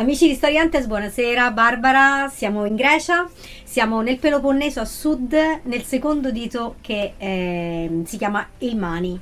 Amici 0.00 0.26
di 0.28 0.34
Story 0.34 0.58
Hunters, 0.58 0.86
buonasera. 0.86 1.50
Barbara, 1.50 2.32
siamo 2.34 2.64
in 2.64 2.74
Grecia, 2.74 3.28
siamo 3.64 4.00
nel 4.00 4.16
Peloponneso 4.16 4.80
a 4.80 4.86
sud, 4.86 5.36
nel 5.64 5.82
secondo 5.82 6.30
dito 6.30 6.76
che 6.80 7.12
eh, 7.18 8.00
si 8.06 8.16
chiama 8.16 8.48
Ilmani. 8.60 9.20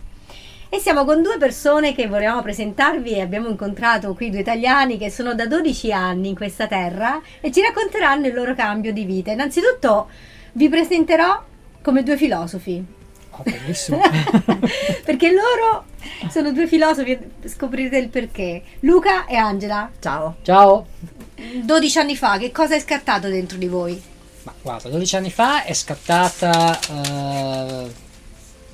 E 0.68 0.78
siamo 0.78 1.04
con 1.04 1.20
due 1.20 1.36
persone 1.36 1.96
che 1.96 2.06
volevamo 2.06 2.42
presentarvi 2.42 3.10
e 3.10 3.22
abbiamo 3.22 3.48
incontrato 3.48 4.14
qui 4.14 4.30
due 4.30 4.38
italiani 4.38 4.98
che 4.98 5.10
sono 5.10 5.34
da 5.34 5.48
12 5.48 5.90
anni 5.90 6.28
in 6.28 6.36
questa 6.36 6.68
terra 6.68 7.20
e 7.40 7.50
ci 7.50 7.60
racconteranno 7.60 8.28
il 8.28 8.34
loro 8.34 8.54
cambio 8.54 8.92
di 8.92 9.04
vita. 9.04 9.32
Innanzitutto 9.32 10.08
vi 10.52 10.68
presenterò 10.68 11.42
come 11.82 12.04
due 12.04 12.16
filosofi. 12.16 12.84
Oh, 13.30 13.42
bellissimo. 13.42 14.00
Perché 15.04 15.30
loro 15.30 15.84
sono 16.30 16.52
due 16.52 16.66
filosofi, 16.66 17.18
scoprirete 17.44 17.98
il 17.98 18.08
perché. 18.08 18.62
Luca 18.80 19.26
e 19.26 19.36
Angela. 19.36 19.90
Ciao. 20.00 20.36
Ciao. 20.42 20.86
12 21.62 21.98
anni 21.98 22.16
fa, 22.16 22.38
che 22.38 22.50
cosa 22.50 22.74
è 22.74 22.80
scattato 22.80 23.28
dentro 23.28 23.58
di 23.58 23.68
voi? 23.68 24.00
Ma 24.42 24.52
guarda, 24.60 24.88
12 24.88 25.16
anni 25.16 25.30
fa 25.30 25.62
è 25.62 25.72
scattata 25.72 26.78
eh, 26.80 27.92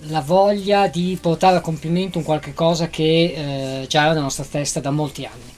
la 0.00 0.20
voglia 0.20 0.86
di 0.86 1.18
portare 1.20 1.56
a 1.56 1.60
compimento 1.60 2.18
un 2.18 2.24
qualche 2.24 2.54
cosa 2.54 2.88
che 2.88 3.82
eh, 3.82 3.86
già 3.86 4.02
era 4.02 4.10
nella 4.10 4.22
nostra 4.22 4.44
testa 4.44 4.80
da 4.80 4.90
molti 4.90 5.26
anni. 5.26 5.52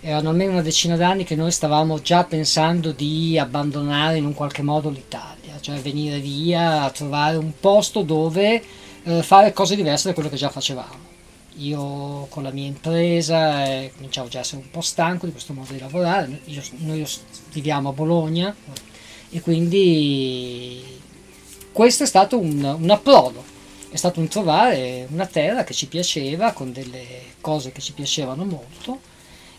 Erano 0.00 0.30
almeno 0.30 0.52
una 0.52 0.62
decina 0.62 0.96
d'anni 0.96 1.24
che 1.24 1.36
noi 1.36 1.50
stavamo 1.52 2.00
già 2.00 2.24
pensando 2.24 2.92
di 2.92 3.38
abbandonare 3.38 4.16
in 4.16 4.24
un 4.24 4.34
qualche 4.34 4.62
modo 4.62 4.90
l'Italia 4.90 5.37
cioè 5.60 5.78
venire 5.80 6.18
via 6.20 6.90
trovare 6.90 7.36
un 7.36 7.52
posto 7.58 8.02
dove 8.02 8.62
eh, 9.04 9.22
fare 9.22 9.52
cose 9.52 9.76
diverse 9.76 10.08
da 10.08 10.14
quello 10.14 10.28
che 10.28 10.36
già 10.36 10.50
facevamo. 10.50 11.06
Io 11.56 12.26
con 12.28 12.44
la 12.44 12.50
mia 12.50 12.66
impresa 12.66 13.64
eh, 13.64 13.92
cominciavo 13.94 14.28
già 14.28 14.38
a 14.38 14.40
essere 14.42 14.62
un 14.62 14.70
po' 14.70 14.80
stanco 14.80 15.26
di 15.26 15.32
questo 15.32 15.52
modo 15.52 15.72
di 15.72 15.80
lavorare, 15.80 16.40
Io, 16.44 16.62
noi 16.78 17.04
viviamo 17.52 17.88
a 17.88 17.92
Bologna 17.92 18.54
e 19.30 19.40
quindi 19.40 20.82
questo 21.72 22.04
è 22.04 22.06
stato 22.06 22.38
un, 22.38 22.62
un 22.62 22.90
approdo, 22.90 23.42
è 23.90 23.96
stato 23.96 24.20
un 24.20 24.28
trovare 24.28 25.06
una 25.10 25.26
terra 25.26 25.64
che 25.64 25.74
ci 25.74 25.88
piaceva, 25.88 26.52
con 26.52 26.72
delle 26.72 27.22
cose 27.40 27.72
che 27.72 27.80
ci 27.80 27.92
piacevano 27.92 28.44
molto 28.44 29.00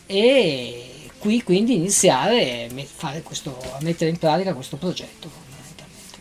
e 0.05 1.09
qui 1.19 1.43
quindi 1.43 1.75
iniziare 1.75 2.69
a, 3.01 3.21
questo, 3.21 3.57
a 3.73 3.77
mettere 3.81 4.09
in 4.09 4.17
pratica 4.17 4.53
questo 4.53 4.77
progetto 4.77 5.38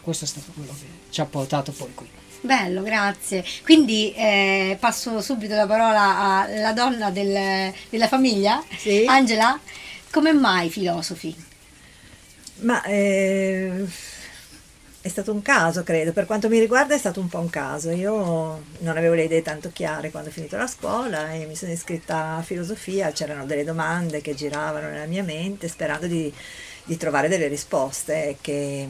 questo 0.09 0.25
è 0.25 0.29
stato 0.29 0.53
quello 0.55 0.73
che 0.73 0.87
ci 1.11 1.21
ha 1.21 1.27
portato 1.27 1.71
poi 1.71 1.93
qui. 1.93 2.09
Bello, 2.41 2.83
grazie. 2.83 3.45
Quindi 3.63 4.15
eh, 4.15 4.79
passo 4.81 5.21
subito 5.21 5.55
la 5.55 5.67
parola 5.67 6.47
alla 6.47 6.73
donna 6.73 7.11
del, 7.11 7.71
della 7.91 8.09
famiglia, 8.09 8.65
sì. 8.79 9.05
Angela. 9.07 9.61
Come 10.11 10.33
mai 10.33 10.71
filosofi? 10.71 11.37
Ma 12.61 12.83
eh, 12.85 13.85
è 15.03 15.09
stato 15.09 15.31
un 15.31 15.43
caso, 15.43 15.83
credo. 15.83 16.13
Per 16.13 16.25
quanto 16.25 16.49
mi 16.49 16.59
riguarda 16.59 16.95
è 16.95 16.99
stato 16.99 17.21
un 17.21 17.29
po' 17.29 17.41
un 17.41 17.51
caso. 17.51 17.91
Io 17.91 18.63
non 18.79 18.97
avevo 18.97 19.13
le 19.13 19.25
idee 19.25 19.43
tanto 19.43 19.71
chiare 19.71 20.11
quando 20.11 20.31
ho 20.31 20.33
finito 20.33 20.57
la 20.57 20.67
scuola 20.67 21.35
e 21.35 21.45
mi 21.45 21.55
sono 21.55 21.73
iscritta 21.73 22.37
a 22.37 22.43
filosofia. 22.43 23.13
C'erano 23.13 23.45
delle 23.45 23.65
domande 23.65 24.23
che 24.23 24.35
giravano 24.35 24.89
nella 24.89 25.05
mia 25.05 25.23
mente 25.23 25.69
sperando 25.69 26.07
di, 26.07 26.33
di 26.85 26.97
trovare 26.97 27.29
delle 27.29 27.49
risposte 27.49 28.39
che 28.41 28.89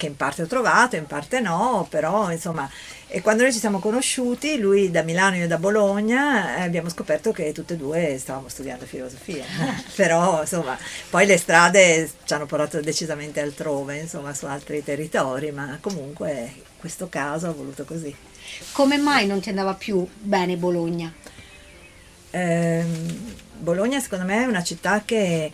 che 0.00 0.06
in 0.06 0.16
parte 0.16 0.40
ho 0.40 0.46
trovato, 0.46 0.96
in 0.96 1.04
parte 1.04 1.40
no, 1.40 1.86
però 1.90 2.32
insomma, 2.32 2.68
e 3.06 3.20
quando 3.20 3.42
noi 3.42 3.52
ci 3.52 3.58
siamo 3.58 3.80
conosciuti, 3.80 4.58
lui 4.58 4.90
da 4.90 5.02
Milano 5.02 5.34
e 5.36 5.40
io 5.40 5.46
da 5.46 5.58
Bologna, 5.58 6.56
eh, 6.56 6.62
abbiamo 6.62 6.88
scoperto 6.88 7.32
che 7.32 7.52
tutte 7.52 7.74
e 7.74 7.76
due 7.76 8.16
stavamo 8.18 8.48
studiando 8.48 8.86
filosofia, 8.86 9.44
però 9.94 10.40
insomma, 10.40 10.78
poi 11.10 11.26
le 11.26 11.36
strade 11.36 12.10
ci 12.24 12.32
hanno 12.32 12.46
portato 12.46 12.80
decisamente 12.80 13.40
altrove, 13.40 13.98
insomma, 13.98 14.32
su 14.32 14.46
altri 14.46 14.82
territori, 14.82 15.50
ma 15.50 15.76
comunque 15.82 16.50
questo 16.78 17.10
caso 17.10 17.48
ho 17.48 17.54
voluto 17.54 17.84
così. 17.84 18.14
Come 18.72 18.96
mai 18.96 19.26
non 19.26 19.40
ti 19.40 19.50
andava 19.50 19.74
più 19.74 20.08
bene 20.18 20.56
Bologna? 20.56 21.12
Eh, 22.30 22.84
Bologna 23.58 24.00
secondo 24.00 24.24
me 24.24 24.44
è 24.44 24.46
una 24.46 24.62
città 24.62 25.02
che 25.04 25.52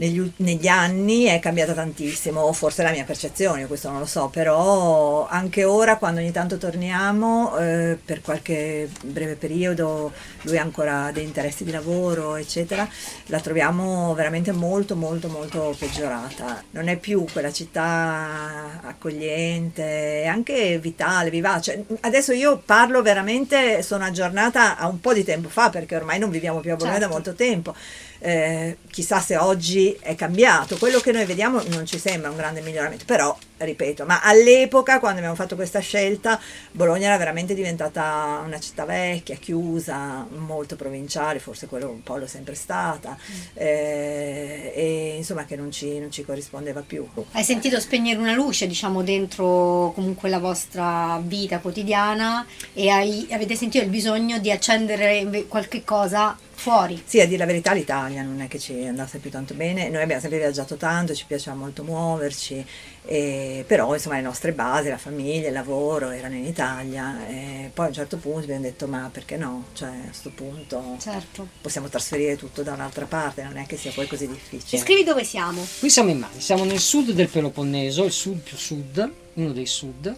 negli, 0.00 0.32
negli, 0.36 0.66
anni 0.66 1.24
è 1.24 1.38
cambiata 1.40 1.74
tantissimo, 1.74 2.40
o 2.40 2.52
forse 2.54 2.82
la 2.82 2.90
mia 2.90 3.04
percezione, 3.04 3.66
questo 3.66 3.90
non 3.90 3.98
lo 3.98 4.06
so, 4.06 4.28
però 4.28 5.26
anche 5.28 5.64
ora 5.64 5.96
quando 5.96 6.20
ogni 6.20 6.32
tanto 6.32 6.56
torniamo, 6.56 7.56
eh, 7.58 7.98
per 8.02 8.22
qualche 8.22 8.88
breve 9.04 9.34
periodo, 9.34 10.12
lui 10.42 10.56
ha 10.56 10.62
ancora 10.62 11.10
dei 11.12 11.24
interessi 11.24 11.64
di 11.64 11.70
lavoro, 11.70 12.36
eccetera, 12.36 12.88
la 13.26 13.40
troviamo 13.40 14.14
veramente 14.14 14.52
molto, 14.52 14.96
molto, 14.96 15.28
molto 15.28 15.76
peggiorata. 15.78 16.64
Non 16.70 16.88
è 16.88 16.96
più 16.96 17.26
quella 17.30 17.52
città 17.52 18.80
accogliente, 18.82 20.24
anche 20.26 20.78
vitale, 20.78 21.28
vivace. 21.28 21.84
Adesso 22.00 22.32
io 22.32 22.62
parlo 22.64 23.02
veramente, 23.02 23.82
sono 23.82 24.04
aggiornata 24.04 24.78
a 24.78 24.86
un 24.86 24.98
po' 24.98 25.12
di 25.12 25.24
tempo 25.24 25.50
fa, 25.50 25.68
perché 25.68 25.94
ormai 25.94 26.18
non 26.18 26.30
viviamo 26.30 26.60
più 26.60 26.72
a 26.72 26.76
Bologna 26.76 26.98
certo. 26.98 27.08
da 27.08 27.12
molto 27.12 27.34
tempo 27.34 27.74
eh, 28.20 28.76
chissà 28.90 29.20
se 29.20 29.36
oggi 29.36 29.96
è 30.00 30.14
cambiato, 30.14 30.76
quello 30.76 31.00
che 31.00 31.12
noi 31.12 31.24
vediamo 31.24 31.62
non 31.68 31.86
ci 31.86 31.98
sembra 31.98 32.30
un 32.30 32.36
grande 32.36 32.60
miglioramento, 32.60 33.04
però 33.06 33.36
ripeto, 33.56 34.04
ma 34.06 34.22
all'epoca 34.22 34.98
quando 34.98 35.18
abbiamo 35.18 35.36
fatto 35.36 35.54
questa 35.54 35.80
scelta 35.80 36.40
Bologna 36.72 37.06
era 37.06 37.16
veramente 37.18 37.54
diventata 37.54 38.42
una 38.44 38.58
città 38.58 38.84
vecchia, 38.84 39.36
chiusa, 39.36 40.26
molto 40.36 40.76
provinciale, 40.76 41.38
forse 41.38 41.66
quello 41.66 41.90
un 41.90 42.02
po' 42.02 42.16
l'ho 42.16 42.26
sempre 42.26 42.54
stata 42.54 43.16
eh, 43.54 44.72
e 44.74 45.14
insomma 45.16 45.44
che 45.44 45.56
non 45.56 45.70
ci, 45.70 45.98
non 45.98 46.10
ci, 46.10 46.24
corrispondeva 46.24 46.82
più. 46.86 47.06
Hai 47.32 47.44
sentito 47.44 47.80
spegnere 47.80 48.18
una 48.18 48.34
luce 48.34 48.66
diciamo 48.66 49.02
dentro 49.02 49.92
comunque 49.94 50.28
la 50.28 50.38
vostra 50.38 51.20
vita 51.22 51.58
quotidiana? 51.58 52.46
E 52.72 52.88
hai, 52.88 53.26
avete 53.30 53.56
sentito 53.56 53.84
il 53.84 53.90
bisogno 53.90 54.38
di 54.38 54.50
accendere 54.50 55.46
qualche 55.48 55.84
cosa 55.84 56.36
fuori. 56.60 57.02
Sì, 57.04 57.20
a 57.20 57.26
dire 57.26 57.38
la 57.38 57.46
verità 57.46 57.72
l'Italia 57.72 58.22
non 58.22 58.42
è 58.42 58.48
che 58.48 58.58
ci 58.58 58.84
andasse 58.84 59.18
più 59.18 59.30
tanto 59.30 59.54
bene, 59.54 59.88
noi 59.88 60.02
abbiamo 60.02 60.20
sempre 60.20 60.38
viaggiato 60.38 60.76
tanto, 60.76 61.14
ci 61.14 61.24
piaceva 61.26 61.56
molto 61.56 61.82
muoverci, 61.82 62.64
e, 63.06 63.64
però 63.66 63.94
insomma 63.94 64.16
le 64.16 64.20
nostre 64.20 64.52
basi, 64.52 64.90
la 64.90 64.98
famiglia, 64.98 65.48
il 65.48 65.54
lavoro 65.54 66.10
erano 66.10 66.34
in 66.34 66.44
Italia 66.44 67.26
e 67.26 67.70
poi 67.72 67.86
a 67.86 67.88
un 67.88 67.94
certo 67.94 68.18
punto 68.18 68.40
abbiamo 68.40 68.60
detto 68.60 68.86
ma 68.86 69.08
perché 69.10 69.36
no, 69.36 69.68
cioè 69.72 69.88
a 69.88 70.04
questo 70.04 70.30
punto 70.30 70.96
certo. 71.00 71.48
possiamo 71.62 71.88
trasferire 71.88 72.36
tutto 72.36 72.62
da 72.62 72.74
un'altra 72.74 73.06
parte, 73.06 73.42
non 73.42 73.56
è 73.56 73.64
che 73.64 73.78
sia 73.78 73.90
poi 73.92 74.06
così 74.06 74.28
difficile. 74.28 74.82
Scrivi 74.82 75.02
dove 75.02 75.24
siamo? 75.24 75.66
Qui 75.78 75.88
siamo 75.88 76.10
in 76.10 76.18
Mali, 76.18 76.40
siamo 76.40 76.64
nel 76.64 76.78
sud 76.78 77.12
del 77.12 77.28
Peloponneso, 77.28 78.04
il 78.04 78.12
sud 78.12 78.38
più 78.40 78.56
sud, 78.58 79.12
uno 79.32 79.52
dei 79.52 79.66
sud, 79.66 80.14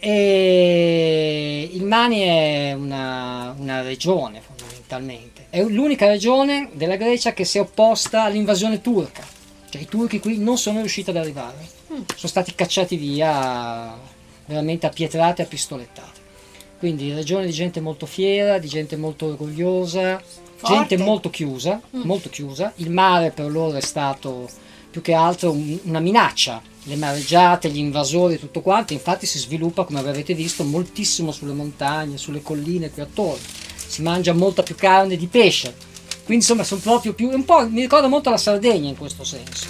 e 0.00 1.70
il 1.72 1.84
Mani 1.84 2.20
è 2.20 2.72
una, 2.72 3.54
una 3.56 3.82
regione 3.82 4.40
fondamentalmente 4.40 5.40
è 5.50 5.62
l'unica 5.64 6.06
regione 6.06 6.70
della 6.72 6.94
Grecia 6.94 7.32
che 7.32 7.44
si 7.44 7.58
è 7.58 7.60
opposta 7.60 8.22
all'invasione 8.22 8.80
turca. 8.80 9.26
Cioè 9.68 9.82
i 9.82 9.86
turchi 9.86 10.20
qui 10.20 10.38
non 10.38 10.56
sono 10.56 10.78
riusciti 10.78 11.10
ad 11.10 11.16
arrivare, 11.16 11.58
mm. 11.92 12.02
sono 12.14 12.28
stati 12.28 12.54
cacciati 12.54 12.96
via 12.96 13.96
veramente 14.46 14.86
a 14.86 14.90
pietrate 14.90 15.42
e 15.42 15.44
a 15.44 15.48
pistolettate. 15.48 16.18
Quindi 16.78 17.12
regione 17.12 17.46
di 17.46 17.52
gente 17.52 17.80
molto 17.80 18.06
fiera, 18.06 18.58
di 18.58 18.68
gente 18.68 18.96
molto 18.96 19.26
orgogliosa, 19.26 20.20
Forte. 20.56 20.74
gente 20.74 20.96
molto 20.96 21.30
chiusa, 21.30 21.80
mm. 21.96 22.02
molto 22.02 22.30
chiusa. 22.30 22.72
Il 22.76 22.90
mare 22.90 23.30
per 23.30 23.50
loro 23.50 23.76
è 23.76 23.82
stato 23.82 24.48
più 24.90 25.00
che 25.00 25.14
altro 25.14 25.56
una 25.82 26.00
minaccia, 26.00 26.60
le 26.84 26.96
mareggiate, 26.96 27.70
gli 27.70 27.78
invasori, 27.78 28.38
tutto 28.38 28.60
quanto. 28.60 28.92
Infatti 28.92 29.26
si 29.26 29.38
sviluppa, 29.38 29.84
come 29.84 30.00
avete 30.00 30.34
visto, 30.34 30.64
moltissimo 30.64 31.32
sulle 31.32 31.52
montagne, 31.52 32.16
sulle 32.16 32.42
colline 32.42 32.90
qui 32.90 33.02
attorno 33.02 33.68
si 33.90 34.02
mangia 34.02 34.32
molta 34.32 34.62
più 34.62 34.76
carne 34.76 35.16
di 35.16 35.26
pesce. 35.26 35.74
Quindi 36.24 36.44
insomma 36.44 36.62
sono 36.62 36.80
proprio 36.80 37.12
più, 37.12 37.28
un 37.28 37.44
po', 37.44 37.68
mi 37.68 37.80
ricorda 37.80 38.06
molto 38.06 38.30
la 38.30 38.36
Sardegna 38.36 38.88
in 38.88 38.96
questo 38.96 39.24
senso. 39.24 39.66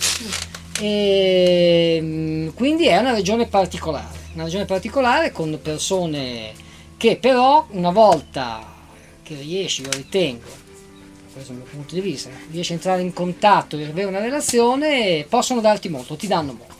E, 0.78 1.96
ehm, 1.99 2.55
quindi 2.55 2.87
è 2.87 2.99
una 2.99 3.14
regione 3.14 3.46
particolare, 3.46 4.19
una 4.34 4.44
regione 4.44 4.66
particolare 4.66 5.32
con 5.32 5.58
persone 5.62 6.52
che 6.99 7.16
però 7.16 7.66
una 7.70 7.90
volta 7.90 8.62
che 9.23 9.37
riesci, 9.37 9.81
io 9.82 9.90
ritengo, 9.90 10.46
questo 11.32 11.52
è 11.52 11.54
il 11.54 11.62
mio 11.62 11.70
punto 11.70 11.94
di 11.94 12.00
vista, 12.00 12.30
riesci 12.50 12.72
a 12.72 12.74
entrare 12.74 13.02
in 13.02 13.12
contatto 13.12 13.78
e 13.78 13.84
avere 13.84 14.06
una 14.06 14.20
relazione, 14.20 15.24
possono 15.28 15.60
darti 15.60 15.88
molto, 15.88 16.16
ti 16.16 16.26
danno 16.26 16.52
molto. 16.52 16.78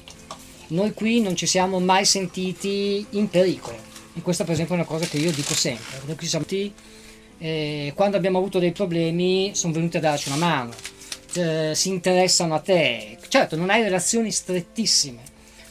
Noi 0.69 0.93
qui 0.93 1.20
non 1.20 1.35
ci 1.35 1.47
siamo 1.47 1.81
mai 1.81 2.05
sentiti 2.05 3.05
in 3.11 3.29
pericolo 3.29 3.76
e 4.14 4.23
questa 4.23 4.44
per 4.44 4.55
esempio 4.55 4.75
è 4.75 4.79
una 4.79 4.87
cosa 4.87 5.06
che 5.06 5.19
io 5.19 5.32
dico 5.32 5.55
sempre. 5.55 6.00
Noi 6.05 6.17
qui 6.17 6.26
siamo 6.26 6.44
eh, 7.38 7.93
quando 7.94 8.17
abbiamo 8.17 8.38
avuto 8.38 8.58
dei 8.58 8.73
problemi 8.73 9.52
sono 9.55 9.73
venuti 9.73 9.97
a 9.97 10.00
darci 10.00 10.29
una 10.29 10.37
mano, 10.37 10.73
eh, 11.35 11.73
si 11.75 11.88
interessano 11.88 12.55
a 12.55 12.61
te. 12.61 13.19
Certo, 13.29 13.56
non 13.56 13.70
hai 13.70 13.82
relazioni 13.82 14.31
strettissime, 14.31 15.23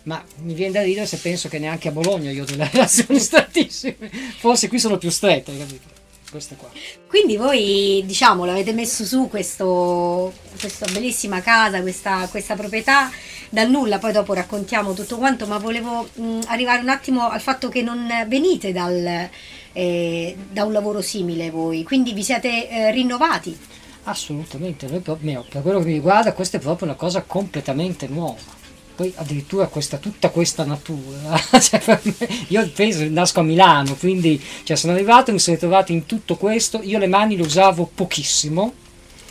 ma 0.04 0.24
mi 0.42 0.54
viene 0.54 0.74
da 0.74 0.82
ridere 0.82 1.06
se 1.06 1.18
penso 1.18 1.48
che 1.48 1.60
neanche 1.60 1.90
a 1.90 1.92
Bologna 1.92 2.32
io 2.32 2.44
ho 2.44 2.46
delle 2.46 2.68
relazioni 2.72 3.20
strettissime. 3.20 4.10
Forse 4.38 4.68
qui 4.68 4.80
sono 4.80 4.98
più 4.98 5.10
strette, 5.10 5.56
capito? 5.58 5.99
Queste 6.30 6.56
qua. 6.56 6.70
Quindi 7.08 7.38
voi, 7.38 8.04
diciamo, 8.06 8.46
l'avete 8.46 8.72
messo 8.72 9.04
su 9.04 9.28
questo, 9.30 10.32
questa 10.60 10.86
bellissima 10.92 11.42
casa, 11.42 11.82
questa, 11.82 12.28
questa 12.30 12.56
proprietà 12.56 13.10
dal 13.50 13.70
nulla, 13.70 13.98
poi 13.98 14.12
dopo 14.12 14.34
raccontiamo 14.34 14.94
tutto 14.94 15.18
quanto, 15.18 15.48
ma 15.48 15.58
volevo 15.58 16.08
mh, 16.14 16.42
arrivare 16.46 16.82
un 16.82 16.90
attimo 16.90 17.30
al 17.30 17.42
fatto 17.42 17.70
che 17.70 17.82
non 17.82 18.08
venite 18.28 18.72
dal, 18.72 19.28
eh, 19.74 20.38
da 20.52 20.66
un 20.66 20.72
lavoro 20.72 21.02
simile 21.02 21.50
voi, 21.50 21.84
quindi 21.84 22.14
vi 22.14 22.24
siete 22.24 22.70
eh, 22.70 22.92
rinnovati. 22.92 23.58
Assolutamente, 24.04 24.88
noi 24.88 25.02
per 25.02 25.18
quello 25.62 25.80
che 25.80 25.86
mi 25.86 25.94
riguarda 25.94 26.34
questa 26.34 26.58
è 26.58 26.60
proprio 26.60 26.88
una 26.88 26.98
cosa 26.98 27.24
completamente 27.24 28.08
nuova. 28.08 28.58
Poi 29.00 29.14
addirittura 29.16 29.68
questa, 29.68 29.96
tutta 29.96 30.30
questa 30.30 30.66
natura, 30.66 31.40
cioè, 31.62 31.82
me- 32.02 32.28
io 32.50 32.70
penso, 32.76 33.08
nasco 33.08 33.40
a 33.40 33.44
Milano, 33.44 33.96
quindi 33.96 34.44
cioè, 34.64 34.76
sono 34.76 34.92
arrivato, 34.92 35.32
mi 35.32 35.40
sono 35.40 35.56
ritrovato 35.56 35.94
in 35.94 36.06
tutto 36.06 36.36
questo, 36.36 36.82
io 36.84 36.98
le 36.98 37.08
mani 37.08 37.38
le 37.38 37.44
usavo 37.44 37.90
pochissimo, 37.96 38.74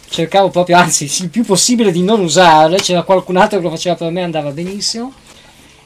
cercavo 0.09 0.49
proprio, 0.49 0.79
anzi 0.79 1.05
il 1.05 1.29
più 1.29 1.45
possibile 1.45 1.93
di 1.93 2.03
non 2.03 2.21
usarle, 2.21 2.79
c'era 2.79 3.03
qualcun 3.03 3.37
altro 3.37 3.59
che 3.59 3.65
lo 3.65 3.71
faceva 3.71 3.95
per 3.95 4.11
me, 4.11 4.23
andava 4.23 4.53
benissimo, 4.53 5.13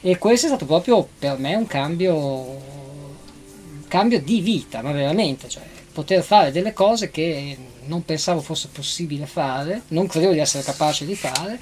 e 0.00 0.16
questo 0.16 0.46
è 0.46 0.50
stato 0.50 0.64
proprio 0.64 1.04
per 1.18 1.38
me 1.38 1.56
un 1.56 1.66
cambio, 1.66 2.14
un 2.14 3.88
cambio 3.88 4.20
di 4.20 4.40
vita, 4.42 4.80
ma 4.80 4.92
veramente, 4.92 5.48
cioè 5.48 5.71
poter 5.92 6.22
fare 6.22 6.50
delle 6.50 6.72
cose 6.72 7.10
che 7.10 7.56
non 7.86 8.04
pensavo 8.04 8.40
fosse 8.40 8.68
possibile 8.72 9.26
fare, 9.26 9.82
non 9.88 10.06
credevo 10.06 10.32
di 10.32 10.38
essere 10.38 10.64
capace 10.64 11.04
di 11.04 11.14
fare, 11.14 11.58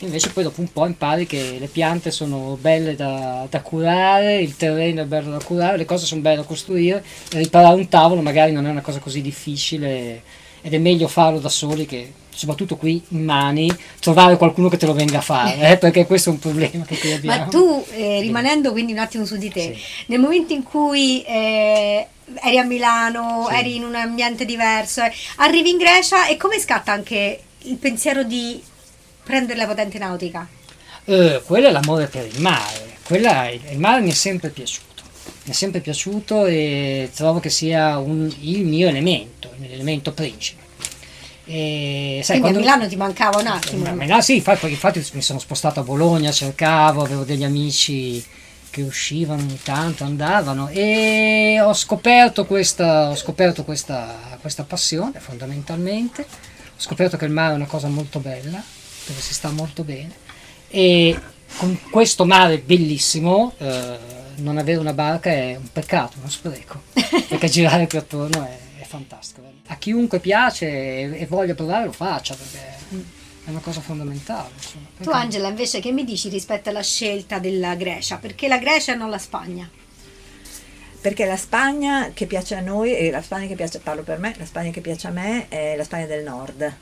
invece 0.00 0.30
poi 0.30 0.44
dopo 0.44 0.60
un 0.60 0.72
po' 0.72 0.86
impari 0.86 1.26
che 1.26 1.56
le 1.58 1.66
piante 1.66 2.10
sono 2.10 2.56
belle 2.60 2.94
da, 2.94 3.46
da 3.48 3.60
curare, 3.60 4.40
il 4.40 4.56
terreno 4.56 5.02
è 5.02 5.04
bello 5.04 5.30
da 5.30 5.42
curare, 5.42 5.76
le 5.76 5.84
cose 5.84 6.06
sono 6.06 6.20
belle 6.20 6.36
da 6.36 6.42
costruire, 6.42 7.04
riparare 7.30 7.76
un 7.76 7.88
tavolo 7.88 8.20
magari 8.20 8.52
non 8.52 8.66
è 8.66 8.70
una 8.70 8.80
cosa 8.80 8.98
così 8.98 9.20
difficile 9.20 10.22
ed 10.60 10.74
è 10.74 10.78
meglio 10.78 11.08
farlo 11.08 11.40
da 11.40 11.48
soli 11.48 11.86
che 11.86 12.12
soprattutto 12.34 12.76
qui 12.76 13.02
in 13.08 13.24
mani 13.24 13.70
trovare 14.00 14.36
qualcuno 14.36 14.68
che 14.68 14.76
te 14.76 14.86
lo 14.86 14.94
venga 14.94 15.18
a 15.18 15.22
fare, 15.22 15.56
eh, 15.72 15.76
perché 15.76 16.06
questo 16.06 16.30
è 16.30 16.32
un 16.32 16.38
problema 16.38 16.84
che 16.84 16.98
qui 16.98 17.12
abbiamo. 17.12 17.44
Ma 17.44 17.48
tu, 17.48 17.84
eh, 17.92 18.20
rimanendo 18.20 18.72
quindi 18.72 18.92
un 18.92 18.98
attimo 18.98 19.24
su 19.24 19.36
di 19.36 19.50
te, 19.50 19.76
nel 20.06 20.18
momento 20.18 20.52
in 20.52 20.62
cui 20.62 21.22
eh, 21.24 22.06
eri 22.42 22.58
a 22.58 22.64
Milano, 22.64 23.46
Sì. 23.48 23.54
eri 23.56 23.76
in 23.76 23.84
un 23.84 23.94
ambiente 23.94 24.44
diverso, 24.44 25.02
eh, 25.02 25.12
arrivi 25.36 25.70
in 25.70 25.76
Grecia 25.78 26.26
e 26.28 26.36
come 26.36 26.58
scatta 26.58 26.92
anche 26.92 27.40
il 27.64 27.76
pensiero 27.76 28.22
di 28.22 28.62
prendere 29.22 29.58
la 29.58 29.66
patente 29.66 29.98
nautica? 29.98 30.46
Eh, 31.04 31.42
quello 31.44 31.68
è 31.68 31.70
l'amore 31.70 32.06
per 32.06 32.26
il 32.26 32.40
mare, 32.40 32.96
quella 33.04 33.48
il 33.50 33.78
mare 33.78 34.00
mi 34.02 34.10
è 34.10 34.14
sempre 34.14 34.50
piaciuto, 34.50 35.02
mi 35.44 35.50
è 35.50 35.54
sempre 35.54 35.80
piaciuto 35.80 36.46
e 36.46 37.10
trovo 37.14 37.40
che 37.40 37.50
sia 37.50 37.98
un- 37.98 38.32
il 38.40 38.64
mio 38.64 38.88
elemento, 38.88 39.50
l'elemento 39.58 40.12
principe. 40.12 40.60
E, 41.44 42.20
sai, 42.22 42.38
quando- 42.38 42.58
a 42.58 42.60
Milano 42.60 42.86
ti 42.88 42.94
mancava 42.96 43.40
un 43.40 43.46
attimo. 43.48 43.82
Ma- 43.84 43.92
ma 43.94 44.04
no, 44.06 44.20
sì, 44.20 44.36
infatti, 44.36 44.68
infatti 44.68 45.04
mi 45.14 45.22
sono 45.22 45.40
spostato 45.40 45.80
a 45.80 45.82
Bologna, 45.82 46.30
cercavo, 46.30 47.02
avevo 47.02 47.24
degli 47.24 47.42
amici 47.42 48.24
che 48.72 48.80
uscivano 48.80 49.42
ogni 49.42 49.60
tanto, 49.62 50.02
andavano 50.02 50.68
e 50.68 51.60
ho 51.62 51.74
scoperto 51.74 52.46
questa, 52.46 53.10
ho 53.10 53.14
scoperto 53.14 53.64
questa, 53.64 54.38
questa 54.40 54.64
passione 54.64 55.20
fondamentalmente, 55.20 56.22
ho 56.22 56.78
scoperto 56.80 57.18
che 57.18 57.26
il 57.26 57.32
mare 57.32 57.52
è 57.52 57.56
una 57.56 57.66
cosa 57.66 57.88
molto 57.88 58.18
bella, 58.18 58.62
dove 59.06 59.20
si 59.20 59.34
sta 59.34 59.50
molto 59.50 59.84
bene 59.84 60.14
e 60.68 61.20
con 61.58 61.78
questo 61.90 62.24
mare 62.24 62.60
bellissimo 62.60 63.52
eh, 63.58 63.98
non 64.36 64.56
avere 64.56 64.78
una 64.78 64.94
barca 64.94 65.28
è 65.28 65.54
un 65.54 65.70
peccato, 65.70 66.16
uno 66.18 66.30
spreco, 66.30 66.84
perché 67.28 67.48
girare 67.50 67.86
qui 67.86 67.98
attorno 67.98 68.42
è, 68.46 68.80
è 68.80 68.84
fantastico. 68.84 69.42
A 69.66 69.76
chiunque 69.76 70.18
piace 70.18 70.66
e, 70.66 71.20
e 71.20 71.26
voglia 71.26 71.54
provare 71.54 71.84
lo 71.84 71.92
faccia 71.92 72.34
perché 72.34 73.20
è 73.44 73.50
una 73.50 73.60
cosa 73.60 73.80
fondamentale. 73.80 74.50
Insomma. 74.54 74.86
Tu 75.00 75.10
Angela 75.10 75.48
invece 75.48 75.80
che 75.80 75.90
mi 75.90 76.04
dici 76.04 76.28
rispetto 76.28 76.68
alla 76.68 76.82
scelta 76.82 77.38
della 77.38 77.74
Grecia? 77.74 78.18
Perché 78.18 78.48
la 78.48 78.58
Grecia 78.58 78.92
e 78.92 78.96
non 78.96 79.10
la 79.10 79.18
Spagna? 79.18 79.68
Perché 81.00 81.24
la 81.26 81.36
Spagna 81.36 82.12
che 82.14 82.26
piace 82.26 82.54
a 82.54 82.60
noi, 82.60 82.96
e 82.96 83.10
la 83.10 83.22
Spagna 83.22 83.48
che 83.48 83.56
piace, 83.56 83.80
parlo 83.80 84.02
per 84.02 84.18
me, 84.18 84.34
la 84.38 84.46
Spagna 84.46 84.70
che 84.70 84.80
piace 84.80 85.08
a 85.08 85.10
me 85.10 85.48
è 85.48 85.74
la 85.74 85.82
Spagna 85.82 86.06
del 86.06 86.22
nord. 86.22 86.72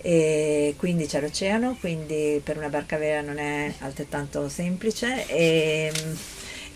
E 0.00 0.74
quindi 0.78 1.06
c'è 1.06 1.20
l'oceano, 1.20 1.76
quindi 1.78 2.40
per 2.42 2.56
una 2.56 2.68
barca 2.68 2.96
vera 2.96 3.20
non 3.20 3.38
è 3.38 3.72
altrettanto 3.80 4.48
semplice 4.48 5.26
e, 5.26 5.92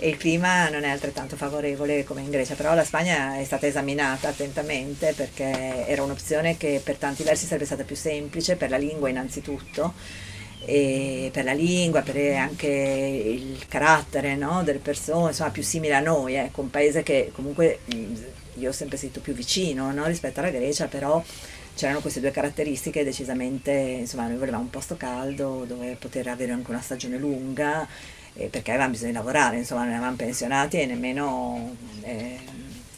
e 0.00 0.08
il 0.08 0.16
clima 0.16 0.68
non 0.68 0.84
è 0.84 0.88
altrettanto 0.88 1.36
favorevole 1.36 2.04
come 2.04 2.20
in 2.20 2.30
Grecia, 2.30 2.54
però 2.54 2.74
la 2.74 2.84
Spagna 2.84 3.36
è 3.36 3.44
stata 3.44 3.66
esaminata 3.66 4.28
attentamente 4.28 5.12
perché 5.12 5.86
era 5.86 6.02
un'opzione 6.04 6.56
che 6.56 6.80
per 6.82 6.96
tanti 6.96 7.24
versi 7.24 7.46
sarebbe 7.46 7.64
stata 7.64 7.82
più 7.82 7.96
semplice, 7.96 8.54
per 8.56 8.70
la 8.70 8.76
lingua 8.76 9.08
innanzitutto, 9.08 9.94
per 10.64 11.44
la 11.44 11.52
lingua, 11.52 12.02
per 12.02 12.36
anche 12.36 12.68
il 12.68 13.66
carattere 13.66 14.36
no, 14.36 14.62
delle 14.62 14.78
persone, 14.78 15.30
insomma 15.30 15.50
più 15.50 15.62
simile 15.62 15.94
a 15.94 16.00
noi, 16.00 16.34
ecco, 16.34 16.60
un 16.60 16.70
paese 16.70 17.02
che 17.02 17.32
comunque 17.34 17.80
io 18.54 18.68
ho 18.68 18.72
sempre 18.72 18.98
sentito 18.98 19.20
più 19.20 19.32
vicino 19.32 19.90
no, 19.92 20.06
rispetto 20.06 20.40
alla 20.40 20.50
Grecia, 20.50 20.86
però 20.86 21.22
c'erano 21.74 22.00
queste 22.00 22.20
due 22.20 22.30
caratteristiche 22.30 23.04
decisamente, 23.04 23.72
insomma 23.72 24.26
noi 24.26 24.36
volevamo 24.36 24.64
un 24.64 24.70
posto 24.70 24.96
caldo 24.96 25.64
dove 25.66 25.96
poter 25.98 26.26
avere 26.26 26.52
anche 26.52 26.70
una 26.70 26.80
stagione 26.80 27.16
lunga, 27.16 27.86
eh, 28.38 28.46
perché 28.46 28.70
avevamo 28.70 28.92
bisogno 28.92 29.10
di 29.10 29.16
lavorare, 29.16 29.56
insomma 29.58 29.82
non 29.82 29.92
eravamo 29.92 30.16
pensionati 30.16 30.80
e 30.80 30.86
nemmeno 30.86 31.76
eh, 32.02 32.38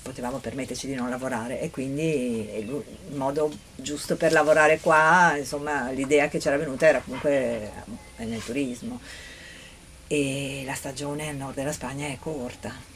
potevamo 0.03 0.37
permetterci 0.37 0.87
di 0.87 0.95
non 0.95 1.09
lavorare 1.09 1.61
e 1.61 1.71
quindi 1.71 2.49
il 2.59 2.85
modo 3.17 3.51
giusto 3.75 4.17
per 4.17 4.33
lavorare 4.33 4.79
qua, 4.81 5.35
insomma 5.39 5.91
l'idea 5.91 6.29
che 6.29 6.39
c'era 6.39 6.59
venuta 6.59 6.87
era 6.87 7.01
comunque 7.01 7.73
eh, 8.17 8.25
nel 8.25 8.44
turismo 8.44 9.01
e 10.06 10.63
la 10.67 10.75
stagione 10.75 11.29
al 11.29 11.37
nord 11.37 11.55
della 11.55 11.73
Spagna 11.73 12.06
è 12.06 12.19
corta. 12.20 12.90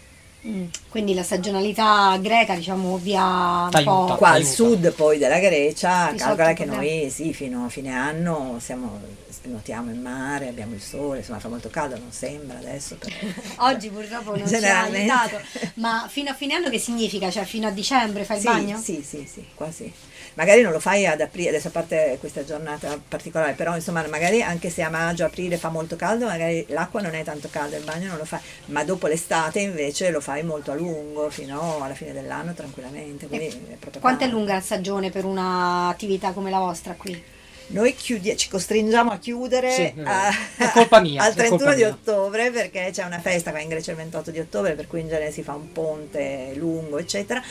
Mm, 0.47 0.67
Quindi 0.91 1.15
la 1.15 1.23
stagionalità 1.23 2.19
greca, 2.21 2.55
diciamo, 2.55 2.99
via 2.99 3.69
un 3.73 3.83
po'. 3.83 4.15
Qua 4.17 4.31
al 4.31 4.45
sud 4.45 4.93
poi 4.93 5.17
della 5.17 5.39
Grecia, 5.39 6.11
Risolto 6.11 6.37
calcola 6.37 6.53
che 6.53 6.65
noi 6.67 7.09
sì, 7.11 7.33
fino 7.33 7.65
a 7.65 7.69
fine 7.71 7.91
anno 7.91 8.59
siamo, 8.61 9.01
nuotiamo 9.45 9.91
in 9.91 10.03
mare, 10.03 10.49
abbiamo 10.49 10.75
il 10.75 10.83
sole, 10.83 11.19
insomma 11.19 11.39
fa 11.39 11.49
molto 11.49 11.71
caldo, 11.71 11.97
non 11.97 12.13
sembra 12.13 12.59
adesso, 12.59 12.97
però 12.97 13.17
Oggi 13.71 13.89
purtroppo 13.89 14.37
non 14.37 14.47
ci 14.47 14.55
ha 14.57 14.83
aiutato. 14.83 15.41
Ma 15.75 16.07
fino 16.11 16.31
a 16.31 16.35
fine 16.35 16.55
anno 16.55 16.69
che 16.69 16.79
significa? 16.79 17.31
Cioè 17.31 17.45
fino 17.45 17.67
a 17.67 17.71
dicembre 17.71 18.25
fai 18.25 18.37
il 18.37 18.43
sì, 18.43 18.49
bagno? 18.49 18.79
Sì, 18.79 19.03
sì, 19.03 19.27
sì, 19.27 19.47
quasi. 19.55 19.91
Magari 20.35 20.63
non 20.63 20.73
lo 20.73 20.81
fai 20.81 21.07
ad 21.07 21.21
aprile, 21.21 21.51
adesso 21.51 21.69
a 21.69 21.71
parte 21.71 22.17
questa 22.19 22.45
giornata 22.45 23.01
particolare, 23.09 23.53
però 23.53 23.75
insomma 23.77 24.05
magari 24.09 24.43
anche 24.43 24.69
se 24.69 24.83
a 24.83 24.89
maggio, 24.91 25.25
aprile 25.25 25.57
fa 25.57 25.69
molto 25.69 25.95
caldo, 25.97 26.27
magari 26.27 26.65
l'acqua 26.71 27.01
non 27.01 27.15
è 27.15 27.23
tanto 27.23 27.49
calda, 27.51 27.77
il 27.77 27.85
bagno 27.85 28.09
non 28.09 28.19
lo 28.19 28.25
fai, 28.25 28.41
ma 28.67 28.83
dopo 28.83 29.07
l'estate 29.07 29.61
invece 29.61 30.11
lo 30.11 30.21
fai 30.21 30.43
molto 30.43 30.73
a 30.73 30.75
lungo, 30.75 31.31
fino 31.31 31.83
alla 31.83 31.95
fine 31.95 32.13
dell'anno 32.13 32.53
tranquillamente. 32.53 33.27
Quindi 33.29 33.47
è 33.47 33.77
proprio 33.79 34.01
Quanto 34.01 34.25
è 34.25 34.27
lunga 34.27 34.55
la 34.55 34.61
stagione 34.61 35.11
per 35.11 35.25
un'attività 35.25 36.33
come 36.33 36.51
la 36.51 36.59
vostra 36.59 36.95
qui? 36.95 37.23
Noi 37.67 37.95
chiudi- 37.95 38.37
ci 38.37 38.51
costringiamo 38.51 39.11
a 39.11 39.19
chiudere 39.19 39.71
Sì, 39.71 39.95
a- 40.05 40.29
È 40.59 40.69
colpa 40.75 41.01
mia, 41.01 41.23
al 41.23 41.31
è 41.33 41.35
31 41.35 41.57
colpa 41.57 41.75
di 41.75 41.83
mia. 41.83 41.91
ottobre 41.93 42.51
perché 42.51 42.91
c'è 42.93 43.05
una 43.05 43.21
festa 43.21 43.53
qua 43.53 43.61
in 43.61 43.69
Grecia 43.69 43.93
il 43.93 43.97
28 43.97 44.31
di 44.31 44.39
ottobre 44.39 44.75
per 44.75 44.87
cui 44.87 45.01
in 45.01 45.09
genere 45.09 45.31
si 45.33 45.43
fa 45.43 45.55
un 45.55 45.73
ponte 45.73 46.53
lungo 46.57 46.99
eccetera 46.99 47.43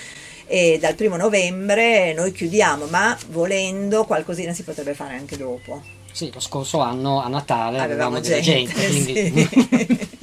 e 0.48 0.78
dal 0.80 0.96
primo 0.96 1.16
novembre 1.18 2.14
noi 2.14 2.32
chiudiamo 2.32 2.86
ma 2.86 3.18
volendo 3.30 4.06
qualcosina 4.06 4.54
si 4.54 4.64
potrebbe 4.64 4.94
fare 4.94 5.16
anche 5.16 5.38
dopo 5.38 5.82
Sì, 6.12 6.32
lo 6.34 6.40
scorso 6.40 6.80
anno 6.80 7.22
a 7.22 7.28
Natale 7.28 7.80
avevamo, 7.80 8.18
avevamo 8.18 8.20
della 8.20 8.40
gente, 8.42 8.74
gente, 8.74 8.88
quindi 8.88 9.48
sì. 9.48 10.08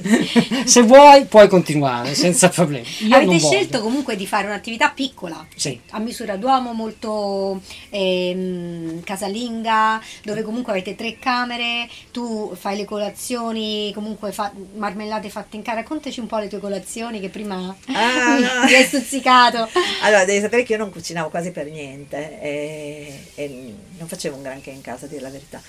Se 0.65 0.81
vuoi 0.81 1.25
puoi 1.25 1.47
continuare 1.47 2.13
senza 2.15 2.49
problemi. 2.49 2.85
Io 2.99 3.07
non 3.09 3.13
Avete 3.13 3.37
voglio. 3.37 3.47
scelto 3.51 3.81
comunque 3.81 4.15
di 4.15 4.25
fare 4.27 4.47
un'attività 4.47 4.89
piccola, 4.89 5.45
Sì. 5.55 5.79
a 5.91 5.99
misura 5.99 6.35
d'uomo, 6.37 6.73
molto 6.73 7.61
ehm, 7.89 9.03
casalinga, 9.03 10.01
dove 10.23 10.41
comunque 10.43 10.71
avete 10.73 10.95
tre 10.95 11.17
camere, 11.19 11.87
tu 12.11 12.53
fai 12.55 12.77
le 12.77 12.85
colazioni, 12.85 13.91
comunque 13.93 14.31
fa- 14.31 14.51
marmellate 14.75 15.29
fatte 15.29 15.55
in 15.55 15.61
casa. 15.61 15.77
Raccontaci 15.77 16.19
un 16.19 16.27
po' 16.27 16.37
le 16.37 16.47
tue 16.47 16.59
colazioni 16.59 17.19
che 17.19 17.29
prima 17.29 17.75
Ah, 17.87 18.35
mi, 18.35 18.41
no. 18.41 18.63
mi 18.65 18.73
hai 18.73 18.83
stuzzicato. 18.85 19.67
Allora, 20.01 20.25
devi 20.25 20.41
sapere 20.41 20.63
che 20.63 20.73
io 20.73 20.79
non 20.79 20.91
cucinavo 20.91 21.29
quasi 21.29 21.51
per 21.51 21.65
niente 21.69 22.39
e, 22.41 23.23
e 23.35 23.73
non 23.97 24.07
facevo 24.07 24.35
un 24.35 24.41
granché 24.43 24.69
in 24.71 24.81
casa, 24.81 25.05
a 25.05 25.09
dire 25.09 25.21
la 25.21 25.29
verità. 25.29 25.61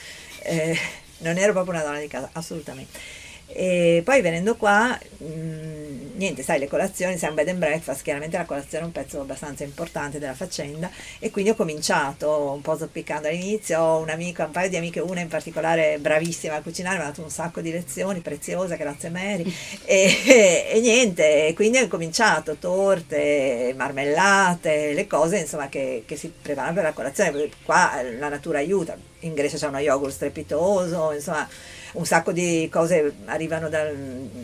Eh, 0.42 0.76
non 1.18 1.38
ero 1.38 1.52
proprio 1.52 1.74
una 1.74 1.82
donna 1.84 2.00
di 2.00 2.08
casa, 2.08 2.28
assolutamente. 2.32 2.98
E 3.46 4.02
poi 4.04 4.22
venendo 4.22 4.56
qua, 4.56 4.98
mh, 5.18 6.12
niente, 6.14 6.42
sai, 6.42 6.58
le 6.58 6.68
colazioni, 6.68 7.18
sei 7.18 7.28
un 7.28 7.34
bed 7.34 7.48
and 7.48 7.58
breakfast, 7.58 8.02
chiaramente 8.02 8.36
la 8.36 8.44
colazione 8.44 8.84
è 8.84 8.86
un 8.86 8.92
pezzo 8.92 9.20
abbastanza 9.20 9.64
importante 9.64 10.18
della 10.18 10.34
faccenda 10.34 10.90
e 11.18 11.30
quindi 11.30 11.50
ho 11.50 11.54
cominciato 11.54 12.52
un 12.52 12.62
po' 12.62 12.76
zoppicando 12.76 13.28
all'inizio, 13.28 13.80
ho 13.80 13.98
un'amica, 13.98 14.46
un 14.46 14.52
paio 14.52 14.68
di 14.70 14.76
amiche, 14.76 15.00
una 15.00 15.20
in 15.20 15.28
particolare 15.28 15.98
bravissima 15.98 16.54
a 16.54 16.62
cucinare, 16.62 16.96
mi 16.96 17.02
ha 17.02 17.06
dato 17.06 17.22
un 17.22 17.30
sacco 17.30 17.60
di 17.60 17.72
lezioni, 17.72 18.20
preziosa, 18.20 18.76
grazie 18.76 19.10
Mary, 19.10 19.52
e, 19.84 20.68
e 20.70 20.80
niente, 20.80 21.48
e 21.48 21.54
quindi 21.54 21.78
ho 21.78 21.88
cominciato 21.88 22.56
torte, 22.56 23.74
marmellate, 23.76 24.92
le 24.92 25.06
cose 25.06 25.38
insomma 25.38 25.68
che, 25.68 26.04
che 26.06 26.16
si 26.16 26.32
preparano 26.40 26.74
per 26.74 26.84
la 26.84 26.92
colazione, 26.92 27.50
qua 27.64 28.00
la 28.18 28.28
natura 28.28 28.58
aiuta, 28.58 28.96
in 29.20 29.34
Grecia 29.34 29.56
c'è 29.56 29.66
uno 29.66 29.78
yogurt 29.78 30.12
strepitoso, 30.12 31.12
insomma 31.12 31.48
un 31.92 32.06
sacco 32.06 32.32
di 32.32 32.68
cose 32.70 33.14
arrivano 33.26 33.68
dal, 33.68 33.94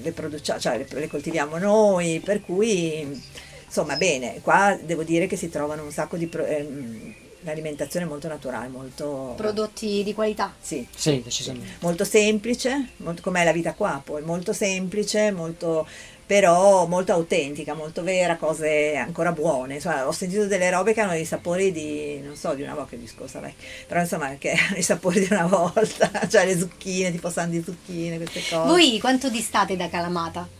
le 0.03 0.15
cioè 0.43 0.79
le, 0.79 0.87
le 0.89 1.09
coltiviamo 1.09 1.59
noi, 1.59 2.21
per 2.25 2.43
cui 2.43 3.21
insomma 3.65 3.97
bene, 3.97 4.41
qua 4.43 4.79
devo 4.83 5.03
dire 5.03 5.27
che 5.27 5.37
si 5.37 5.49
trovano 5.49 5.85
un 5.85 5.93
sacco 5.93 6.17
di... 6.17 6.27
pro- 6.27 6.45
ehm, 6.45 7.15
l'alimentazione 7.49 8.07
è 8.07 8.09
molto 8.09 8.29
naturale, 8.29 8.69
molto... 8.69 9.35
Prodotti 9.37 10.03
di 10.05 10.15
qualità. 10.15 10.55
Sì, 10.61 10.87
Sì, 10.95 11.21
decisamente. 11.23 11.77
molto 11.81 12.05
semplice, 12.05 12.91
molto, 12.99 13.23
com'è 13.23 13.45
la 13.45 13.53
vita 13.53 13.75
qua 13.75 14.01
poi, 14.05 14.23
molto 14.23 14.53
semplice, 14.53 15.31
molto, 15.31 15.87
però 16.27 16.87
molto 16.87 17.13
autentica, 17.13 17.75
molto 17.75 18.03
vera, 18.03 18.37
cose 18.37 18.97
ancora 18.97 19.33
buone. 19.33 19.75
Insomma, 19.77 20.07
ho 20.07 20.13
sentito 20.13 20.47
delle 20.47 20.71
robe 20.71 20.93
che 20.93 21.01
hanno 21.01 21.15
i 21.15 21.25
sapori 21.25 21.73
di, 21.73 22.21
non 22.21 22.37
so, 22.37 22.55
di 22.55 22.63
una 22.63 22.75
volta 22.75 22.91
che 22.91 22.99
discorsa 22.99 23.41
lei, 23.41 23.55
però 23.87 24.01
insomma 24.01 24.35
che 24.37 24.53
hanno 24.53 24.77
i 24.79 24.83
sapori 24.83 25.21
di 25.21 25.29
una 25.31 25.47
volta, 25.47 26.11
cioè 26.29 26.45
le 26.45 26.59
zucchine, 26.59 27.11
tipo 27.11 27.31
san 27.31 27.51
di 27.51 27.63
zucchine, 27.63 28.17
queste 28.19 28.43
cose. 28.49 28.69
Voi 28.69 28.99
quanto 29.01 29.31
distate 29.31 29.77
da 29.77 29.89
Calamata? 29.89 30.58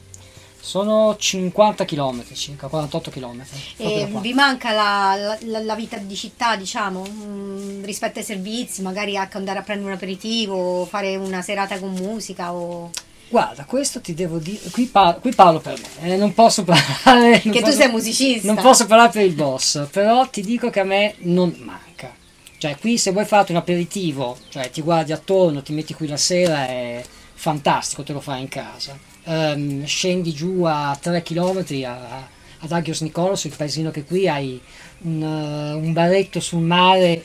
Sono 0.69 1.17
50 1.19 1.87
km 1.87 2.23
circa, 2.35 2.67
48 2.69 3.11
km. 3.11 3.43
E 3.79 4.07
vi 4.21 4.35
manca 4.35 4.73
la, 4.73 5.37
la- 5.41 5.61
la 5.63 5.75
vita 5.75 5.97
di 5.97 6.15
città, 6.15 6.57
diciamo, 6.57 7.07
mm, 7.09 7.85
rispetto 7.85 8.19
ai 8.19 8.25
servizi, 8.27 8.83
magari 8.83 9.17
anche 9.17 9.39
andare 9.39 9.61
a 9.61 9.63
prendere 9.63 9.89
un 9.89 9.97
aperitivo, 9.97 10.85
fare 10.85 11.17
una 11.17 11.41
serata 11.41 11.79
con 11.79 11.93
musica 11.93 12.53
o... 12.53 12.91
Guarda, 13.31 13.65
questo 13.65 14.03
ti 14.03 14.13
devo 14.13 14.37
dire, 14.37 14.61
qui, 14.71 14.85
par- 14.85 15.21
qui 15.21 15.35
parlo 15.35 15.59
per 15.61 15.81
me, 15.81 16.13
eh, 16.13 16.17
non 16.19 16.35
posso 16.35 16.65
parlare... 16.65 17.41
non 17.45 17.53
Che 17.55 17.61
tu 17.61 17.65
posso- 17.65 17.73
sei 17.73 17.91
musicista. 17.91 18.53
Non 18.53 18.63
posso 18.63 18.85
parlare 18.85 19.09
per 19.11 19.25
il 19.25 19.33
boss, 19.33 19.87
però 19.91 20.29
ti 20.29 20.43
dico 20.43 20.69
che 20.69 20.81
a 20.81 20.85
me 20.85 21.15
non 21.21 21.49
manca. 21.65 22.15
Cioè, 22.59 22.77
qui 22.77 22.99
se 22.99 23.13
vuoi 23.13 23.25
fare 23.25 23.53
un 23.53 23.57
aperitivo, 23.59 24.37
cioè 24.51 24.69
ti 24.69 24.83
guardi 24.83 25.13
attorno, 25.13 25.63
ti 25.63 25.73
metti 25.73 25.95
qui 25.95 26.07
la 26.09 26.19
sera, 26.19 26.67
è 26.67 27.03
fantastico, 27.33 28.03
te 28.03 28.13
lo 28.13 28.21
fai 28.21 28.43
in 28.43 28.49
casa. 28.49 29.08
Ehm, 29.31 29.85
scendi 29.85 30.33
giù 30.33 30.63
a 30.63 30.97
3 30.99 31.23
km 31.23 31.63
a, 31.85 32.27
ad 32.61 32.73
Agios 32.73 33.03
Nicolos, 33.03 33.45
il 33.45 33.53
paesino 33.55 33.91
che 33.91 34.05
qui 34.05 34.27
hai 34.27 34.59
un, 35.03 35.23
eh, 35.23 35.75
un 35.75 35.93
baretto 35.93 36.41
sul 36.41 36.63
mare. 36.63 37.25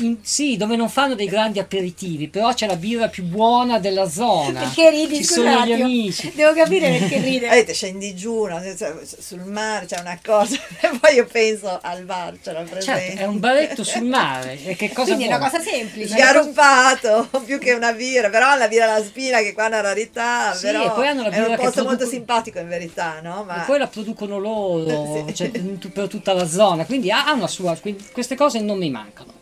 In- 0.00 0.18
sì, 0.22 0.56
dove 0.56 0.76
non 0.76 0.88
fanno 0.88 1.14
dei 1.14 1.26
grandi 1.26 1.58
aperitivi, 1.58 2.28
però 2.28 2.52
c'è 2.52 2.66
la 2.66 2.76
birra 2.76 3.08
più 3.08 3.22
buona 3.24 3.78
della 3.78 4.08
zona. 4.08 4.60
Perché 4.60 4.90
ridi, 4.90 5.16
Ci 5.16 5.24
sono 5.24 5.60
un 5.60 5.64
gli 5.66 5.72
amici. 5.72 6.32
Devo 6.34 6.52
capire 6.52 6.90
perché 6.98 7.18
ride. 7.20 7.48
Vedete, 7.50 7.74
scendi 7.74 8.14
giù 8.14 8.44
no? 8.46 8.60
Cioè, 8.76 8.94
sul 9.04 9.40
mare, 9.44 9.86
c'è 9.86 10.00
una 10.00 10.18
cosa, 10.24 10.56
e 10.80 10.90
poi 10.98 11.14
io 11.14 11.26
penso 11.26 11.78
al 11.80 12.02
bar, 12.04 12.34
ce 12.42 12.52
l'ho 12.52 12.62
presente. 12.68 12.82
Certo, 13.06 13.20
è 13.20 13.24
un 13.26 13.38
baretto 13.38 13.84
sul 13.84 14.04
mare. 14.04 14.58
E 14.64 14.74
che 14.76 14.88
cosa 14.92 15.14
Quindi 15.14 15.24
è 15.32 15.36
una 15.36 15.38
cosa 15.50 15.60
semplice. 15.60 16.08
Sgarrumpato, 16.08 17.28
più 17.44 17.58
che 17.58 17.72
una 17.72 17.92
birra, 17.92 18.30
però 18.30 18.56
la 18.56 18.68
birra 18.68 18.94
alla 18.94 19.04
spina 19.04 19.38
che 19.38 19.52
qua 19.52 19.64
è 19.64 19.68
una 19.68 19.80
rarità, 19.80 20.54
Sì, 20.54 20.66
però 20.66 20.84
e 20.86 20.90
poi 20.90 21.06
hanno 21.06 21.22
la 21.22 21.28
è 21.28 21.30
birra 21.30 21.42
un 21.48 21.54
che 21.56 21.56
posto 21.62 21.70
producono- 21.82 21.88
molto 21.98 22.06
simpatico 22.06 22.58
in 22.58 22.68
verità, 22.68 23.20
no? 23.22 23.44
Ma 23.44 23.62
E 23.62 23.66
poi 23.66 23.78
la 23.78 23.86
producono 23.86 24.38
loro 24.38 25.24
Sì. 25.26 25.34
cioè, 25.34 25.50
in 25.54 25.78
per 25.92 26.08
tutta 26.08 26.32
la 26.32 26.46
zona, 26.46 26.84
quindi 26.84 27.10
ha 27.10 27.26
ha 27.26 27.32
una 27.32 27.46
sua. 27.46 27.76
quindi 27.80 28.04
queste 28.12 28.34
cose 28.36 28.60
non 28.60 28.78
mi 28.78 28.90
mancano. 28.90 29.32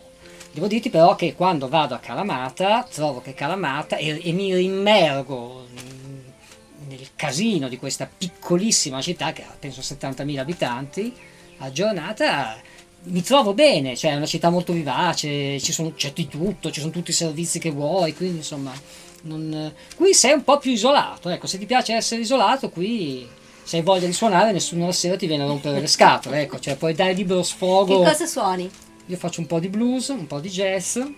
Devo 0.52 0.66
dirti 0.66 0.90
però 0.90 1.14
che 1.14 1.34
quando 1.34 1.68
vado 1.68 1.94
a 1.94 1.98
Calamata 1.98 2.86
trovo 2.92 3.20
che 3.22 3.32
Calamata 3.32 3.96
e, 3.96 4.20
e 4.22 4.32
mi 4.32 4.54
rimmergo 4.54 5.66
mm, 5.70 6.88
nel 6.88 7.08
casino 7.16 7.68
di 7.68 7.78
questa 7.78 8.06
piccolissima 8.16 9.00
città 9.00 9.32
che 9.32 9.42
ha 9.42 9.56
penso 9.58 9.80
70.000 9.80 10.38
abitanti 10.38 11.14
a 11.58 11.70
giornata 11.72 12.56
mi 13.04 13.22
trovo 13.22 13.52
bene, 13.54 13.96
cioè 13.96 14.12
è 14.12 14.16
una 14.16 14.26
città 14.26 14.48
molto 14.50 14.72
vivace, 14.72 15.58
sono, 15.58 15.92
c'è 15.94 16.12
di 16.12 16.28
tutto, 16.28 16.70
ci 16.70 16.80
sono 16.80 16.92
tutti 16.92 17.10
i 17.10 17.14
servizi 17.14 17.58
che 17.58 17.70
vuoi, 17.70 18.14
quindi 18.14 18.36
insomma 18.38 18.72
non- 19.22 19.72
qui 19.96 20.14
sei 20.14 20.34
un 20.34 20.44
po' 20.44 20.58
più 20.58 20.70
isolato, 20.70 21.28
ecco, 21.28 21.46
se 21.48 21.58
ti 21.58 21.66
piace 21.66 21.94
essere 21.94 22.20
isolato 22.20 22.70
qui 22.70 23.26
se 23.64 23.76
hai 23.78 23.82
voglia 23.82 24.06
di 24.06 24.12
suonare 24.12 24.52
nessuno 24.52 24.86
la 24.86 24.92
sera 24.92 25.16
ti 25.16 25.26
viene 25.26 25.44
a 25.44 25.46
rompere 25.46 25.80
le 25.80 25.86
scatole, 25.86 26.42
ecco, 26.42 26.60
cioè 26.60 26.76
puoi 26.76 26.94
dare 26.94 27.12
libero 27.12 27.40
Che 27.40 27.46
sfogo. 27.46 28.02
cosa 28.02 28.26
suoni? 28.26 28.70
Io 29.06 29.16
faccio 29.16 29.40
un 29.40 29.46
po' 29.46 29.58
di 29.58 29.68
blues, 29.68 30.08
un 30.08 30.26
po' 30.26 30.40
di 30.40 30.48
jazz, 30.48 30.96
eh, 30.96 31.10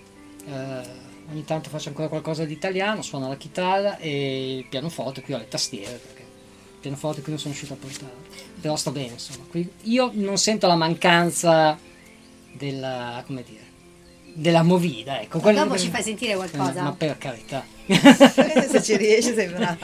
ogni 1.31 1.45
tanto 1.45 1.69
faccio 1.69 1.89
ancora 1.91 2.09
qualcosa 2.09 2.45
di 2.45 2.53
italiano, 2.53 3.03
suono 3.03 3.29
la 3.29 3.37
chitarra 3.37 3.99
e 3.99 4.57
il 4.59 4.65
pianoforte, 4.67 5.21
qui 5.23 5.35
ho 5.35 5.39
le 5.39 5.49
tastiere 5.49 5.93
perché 6.03 6.23
il 6.23 6.81
pianoforte 6.81 7.21
qui 7.21 7.31
non 7.31 7.39
sono 7.41 7.53
riuscito 7.55 7.75
a 7.75 7.77
portare, 7.81 8.13
però 8.61 8.75
sto 8.77 8.91
bene 8.91 9.13
insomma, 9.13 9.45
qui 9.49 9.69
io 9.83 10.11
non 10.15 10.39
sento 10.39 10.67
la 10.67 10.77
mancanza 10.77 11.79
della, 12.53 13.23
come 13.27 13.43
dire, 13.43 13.63
della 14.33 14.63
movida, 14.63 15.21
ecco. 15.21 15.39
quello- 15.39 15.63
Dopo 15.65 15.79
ci 15.79 15.91
fai 15.91 16.03
sentire 16.03 16.35
qualcosa. 16.35 16.79
Eh, 16.81 16.83
Ma 16.83 16.93
per 16.93 17.19
carità, 17.19 17.65
se 17.87 18.83
ci 18.83 18.97
riesci 18.97 19.33
sei 19.35 19.49
brava. 19.49 19.77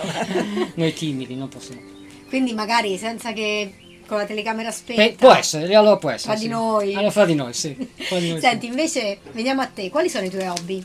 noi 0.74 0.92
timidi 0.94 1.34
non 1.36 1.48
possiamo. 1.48 1.80
Quindi 2.28 2.52
magari 2.54 2.96
senza 2.96 3.32
che 3.32 3.72
con 4.10 4.18
la 4.18 4.26
telecamera 4.26 4.72
spenta. 4.72 5.02
Beh, 5.02 5.14
può 5.16 5.32
essere, 5.32 5.72
allora 5.72 5.96
può 5.96 6.10
essere. 6.10 6.34
Di 6.34 6.40
sì. 6.40 6.48
noi. 6.48 6.94
Allora 6.94 7.12
fra 7.12 7.24
di 7.24 7.34
noi, 7.36 7.54
sì. 7.54 7.76
Fra 7.94 8.18
di 8.18 8.30
noi, 8.30 8.40
sì. 8.42 8.46
Senti, 8.46 8.66
invece 8.66 9.18
veniamo 9.30 9.62
a 9.62 9.66
te, 9.66 9.88
quali 9.88 10.08
sono 10.08 10.24
i 10.24 10.30
tuoi 10.30 10.48
hobby? 10.48 10.84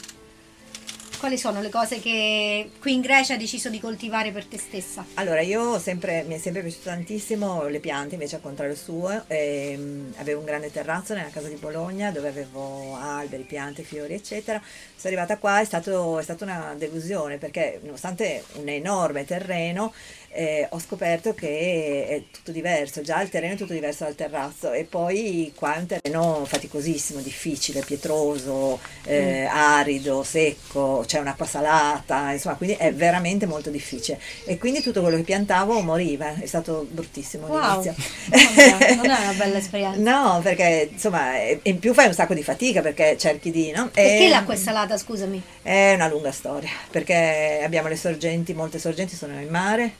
Quali 1.25 1.39
sono 1.39 1.59
le 1.59 1.69
cose 1.69 1.99
che 1.99 2.69
qui 2.79 2.93
in 2.93 3.01
Grecia 3.01 3.33
hai 3.33 3.39
deciso 3.39 3.69
di 3.69 3.79
coltivare 3.79 4.29
per 4.29 4.45
te 4.45 4.59
stessa? 4.59 5.03
Allora, 5.15 5.41
io 5.41 5.79
sempre, 5.79 6.21
mi 6.21 6.35
è 6.35 6.37
sempre 6.37 6.61
piaciuto 6.61 6.89
tantissimo 6.89 7.65
le 7.65 7.79
piante, 7.79 8.13
invece 8.13 8.35
al 8.35 8.43
contrario 8.43 8.75
suo, 8.75 9.23
ehm, 9.25 10.13
avevo 10.17 10.41
un 10.41 10.45
grande 10.45 10.71
terrazzo 10.71 11.15
nella 11.15 11.29
casa 11.29 11.47
di 11.47 11.55
Bologna 11.55 12.11
dove 12.11 12.27
avevo 12.27 12.95
alberi, 12.95 13.41
piante, 13.41 13.81
fiori, 13.81 14.13
eccetera. 14.13 14.61
Sono 14.61 15.15
arrivata 15.15 15.39
qua, 15.39 15.61
è, 15.61 15.65
stato, 15.65 16.19
è 16.19 16.21
stata 16.21 16.43
una 16.43 16.75
delusione 16.77 17.39
perché 17.39 17.79
nonostante 17.81 18.43
un 18.57 18.69
enorme 18.69 19.25
terreno, 19.25 19.93
eh, 20.35 20.67
ho 20.69 20.79
scoperto 20.79 21.33
che 21.33 22.05
è 22.07 22.23
tutto 22.29 22.51
diverso, 22.51 23.01
già 23.01 23.21
il 23.21 23.29
terreno 23.29 23.53
è 23.53 23.57
tutto 23.57 23.73
diverso 23.73 24.03
dal 24.03 24.15
terrazzo 24.15 24.73
e 24.73 24.83
poi 24.83 25.53
qua 25.55 25.75
è 25.75 25.79
un 25.79 25.85
terreno 25.85 26.43
faticosissimo, 26.45 27.21
difficile, 27.21 27.81
pietroso, 27.81 28.79
eh, 29.05 29.45
arido, 29.45 30.23
secco, 30.23 31.03
c'è 31.15 31.21
un'acqua 31.21 31.45
salata, 31.45 32.31
insomma, 32.33 32.55
quindi 32.55 32.75
è 32.77 32.93
veramente 32.93 33.45
molto 33.45 33.69
difficile 33.69 34.19
e 34.43 34.57
quindi 34.57 34.81
tutto 34.81 35.01
quello 35.01 35.15
che 35.15 35.23
piantavo 35.23 35.79
moriva, 35.79 36.33
è 36.35 36.45
stato 36.45 36.85
bruttissimo 36.89 37.47
Wow, 37.47 37.57
all'inizio. 37.61 37.95
Vabbè, 38.29 38.95
non 38.95 39.05
è 39.05 39.17
una 39.21 39.33
bella 39.37 39.57
esperienza. 39.57 39.99
No, 40.11 40.41
perché 40.41 40.89
insomma, 40.91 41.37
in 41.61 41.79
più 41.79 41.93
fai 41.93 42.07
un 42.07 42.13
sacco 42.13 42.33
di 42.33 42.43
fatica 42.43 42.81
perché 42.81 43.15
cerchi 43.17 43.49
di, 43.49 43.71
no? 43.71 43.89
Perché 43.93 44.25
E- 44.25 44.29
l'acqua 44.29 44.53
è 44.53 44.57
salata, 44.57 44.97
scusami? 44.97 45.41
è 45.61 45.93
una 45.93 46.07
lunga 46.09 46.31
storia, 46.33 46.69
perché 46.91 47.61
abbiamo 47.63 47.87
le 47.87 47.95
sorgenti, 47.95 48.53
molte 48.53 48.77
sorgenti 48.77 49.15
sono 49.15 49.39
in 49.39 49.47
mare, 49.49 49.93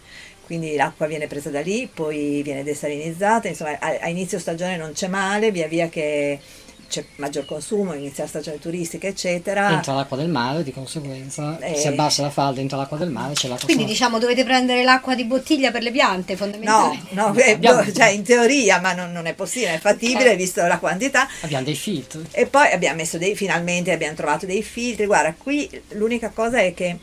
quindi 0.45 0.75
l'acqua 0.75 1.07
viene 1.07 1.27
presa 1.27 1.49
da 1.49 1.61
lì, 1.61 1.89
poi 1.91 2.41
viene 2.43 2.63
desalinizzata, 2.63 3.47
insomma 3.47 3.77
a, 3.79 3.97
a 4.01 4.07
inizio 4.09 4.37
stagione 4.37 4.75
non 4.77 4.91
c'è 4.91 5.07
male, 5.07 5.51
via 5.51 5.67
via 5.67 5.87
che 5.87 6.39
c'è 6.87 7.03
maggior 7.17 7.45
consumo, 7.45 7.93
inizia 7.93 8.23
la 8.23 8.29
stagione 8.29 8.59
turistica, 8.59 9.07
eccetera. 9.07 9.71
Entra 9.71 9.93
l'acqua 9.93 10.17
del 10.17 10.29
mare, 10.29 10.63
di 10.63 10.71
conseguenza 10.71 11.57
Eh. 11.59 11.75
si 11.75 11.87
abbassa 11.87 12.21
la 12.21 12.29
falda, 12.29 12.61
entra 12.61 12.77
l'acqua 12.77 12.97
del 12.97 13.09
mare, 13.09 13.33
c'è 13.33 13.47
l'acqua 13.47 13.65
Quindi 13.65 13.83
salata. 13.83 13.91
diciamo 13.91 14.19
dovete 14.19 14.43
prendere 14.43 14.83
l'acqua 14.83 15.15
di 15.15 15.25
bottiglia 15.25 15.71
per 15.71 15.81
le 15.83 15.91
piante, 15.91 16.33
No, 16.33 16.37
fondamentalmente. 16.37 17.13
no, 17.13 17.33
eh, 17.35 17.51
Abbiamo- 17.51 17.83
boh, 17.83 17.91
cioè 17.91 18.07
in 18.09 18.23
teoria, 18.23 18.79
ma 18.79 18.93
non, 18.93 19.11
non 19.11 19.25
è 19.25 19.33
possibile, 19.33 19.75
è 19.75 19.79
fattibile 19.79 20.31
Ok. 20.31 20.35
visto 20.35 20.65
la 20.65 20.77
quantità. 20.79 21.27
Abbiamo 21.41 21.63
dei 21.63 21.75
filtri. 21.75 22.23
E 22.31 22.45
poi 22.45 22.71
abbiamo 22.71 22.95
messo 22.97 23.17
dei, 23.17 23.35
finalmente 23.35 23.91
abbiamo 23.91 24.15
trovato 24.15 24.45
dei 24.45 24.63
filtri. 24.63 25.05
Guarda, 25.05 25.33
qui 25.37 25.69
l'unica 25.89 26.29
cosa 26.29 26.59
è 26.59 26.73
che 26.73 26.97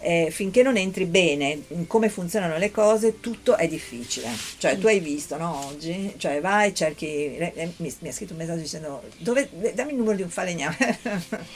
eh, 0.00 0.28
finché 0.30 0.62
non 0.62 0.76
entri 0.76 1.04
bene 1.04 1.62
in 1.68 1.86
come 1.86 2.08
funzionano 2.08 2.56
le 2.56 2.70
cose, 2.70 3.20
tutto 3.20 3.56
è 3.56 3.66
difficile. 3.66 4.28
Cioè, 4.58 4.78
tu 4.78 4.86
hai 4.86 5.00
visto, 5.00 5.36
no, 5.36 5.66
oggi? 5.66 6.14
Cioè, 6.16 6.40
vai, 6.40 6.74
cerchi, 6.74 7.36
eh, 7.36 7.72
mi, 7.76 7.94
mi, 7.98 8.08
ha 8.08 8.12
scritto 8.12 8.32
un 8.32 8.38
messaggio 8.38 8.60
dicendo, 8.60 9.02
dove, 9.18 9.48
dammi 9.74 9.92
il 9.92 9.96
numero 9.96 10.16
di 10.16 10.22
un 10.22 10.30
falegname. 10.30 10.98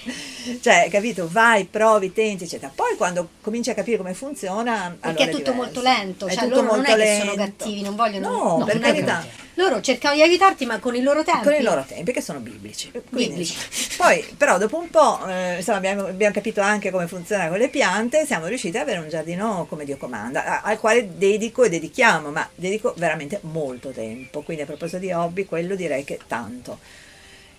cioè, 0.61 0.89
capito? 0.91 1.29
Vai, 1.31 1.65
provi, 1.65 2.13
tenti, 2.13 2.45
eccetera. 2.45 2.73
Poi 2.75 2.97
quando 2.97 3.29
cominci 3.41 3.71
a 3.71 3.75
capire 3.75 3.99
come 3.99 4.15
funziona... 4.15 4.97
Perché 4.99 5.23
allora 5.23 5.37
è 5.37 5.39
tutto 5.39 5.53
è 5.53 5.55
molto 5.55 5.83
lento, 5.83 6.27
è 6.27 6.35
cioè 6.35 6.45
tutto 6.45 6.63
loro 6.63 6.75
molto 6.75 6.91
non 6.91 7.01
è 7.01 7.05
lento. 7.05 7.25
che 7.25 7.31
sono 7.31 7.45
cattivi, 7.45 7.83
non 7.83 7.97
vogliono... 7.97 8.29
No, 8.29 8.59
no 8.59 8.65
per 8.65 8.75
non 8.75 8.85
è 8.85 8.87
carità. 8.87 9.21
che- 9.21 9.42
Loro 9.55 9.81
cercano 9.81 10.15
di 10.15 10.23
aiutarti 10.23 10.65
ma 10.65 10.79
con 10.79 10.95
i 10.95 11.03
loro 11.03 11.23
tempi. 11.23 11.45
Con 11.45 11.53
i 11.55 11.63
loro 11.63 11.85
tempi, 11.87 12.13
che 12.13 12.21
sono 12.23 12.39
biblici. 12.39 12.91
Quindi, 12.91 13.29
Biblici. 13.29 13.57
Poi, 13.97 14.25
però, 14.37 14.57
dopo 14.59 14.79
un 14.79 14.89
po', 14.89 15.27
eh, 15.27 15.57
insomma, 15.57 15.77
abbiamo, 15.77 16.07
abbiamo 16.07 16.33
capito 16.33 16.61
anche 16.61 16.91
come 16.91 17.07
funziona 17.07 17.49
con 17.49 17.59
le 17.59 17.69
piante, 17.69 18.25
siamo 18.25 18.47
riusciti 18.47 18.77
ad 18.77 18.85
avere 18.85 19.01
un 19.01 19.09
giardino 19.09 19.67
come 19.69 19.85
Dio 19.85 19.97
comanda, 19.99 20.63
al 20.63 20.79
quale 20.79 21.17
dedico 21.19 21.65
e 21.65 21.69
dedichiamo, 21.69 22.31
ma 22.31 22.49
dedico 22.55 22.95
veramente 22.97 23.39
molto 23.43 23.91
tempo. 23.91 24.43
Quindi, 24.43 24.63
a 24.63 24.67
proposito 24.67 24.99
di 24.99 25.13
hobby, 25.13 25.45
quello 25.45 25.75
direi 25.75 26.05
che 26.05 26.19
tanto. 26.27 26.79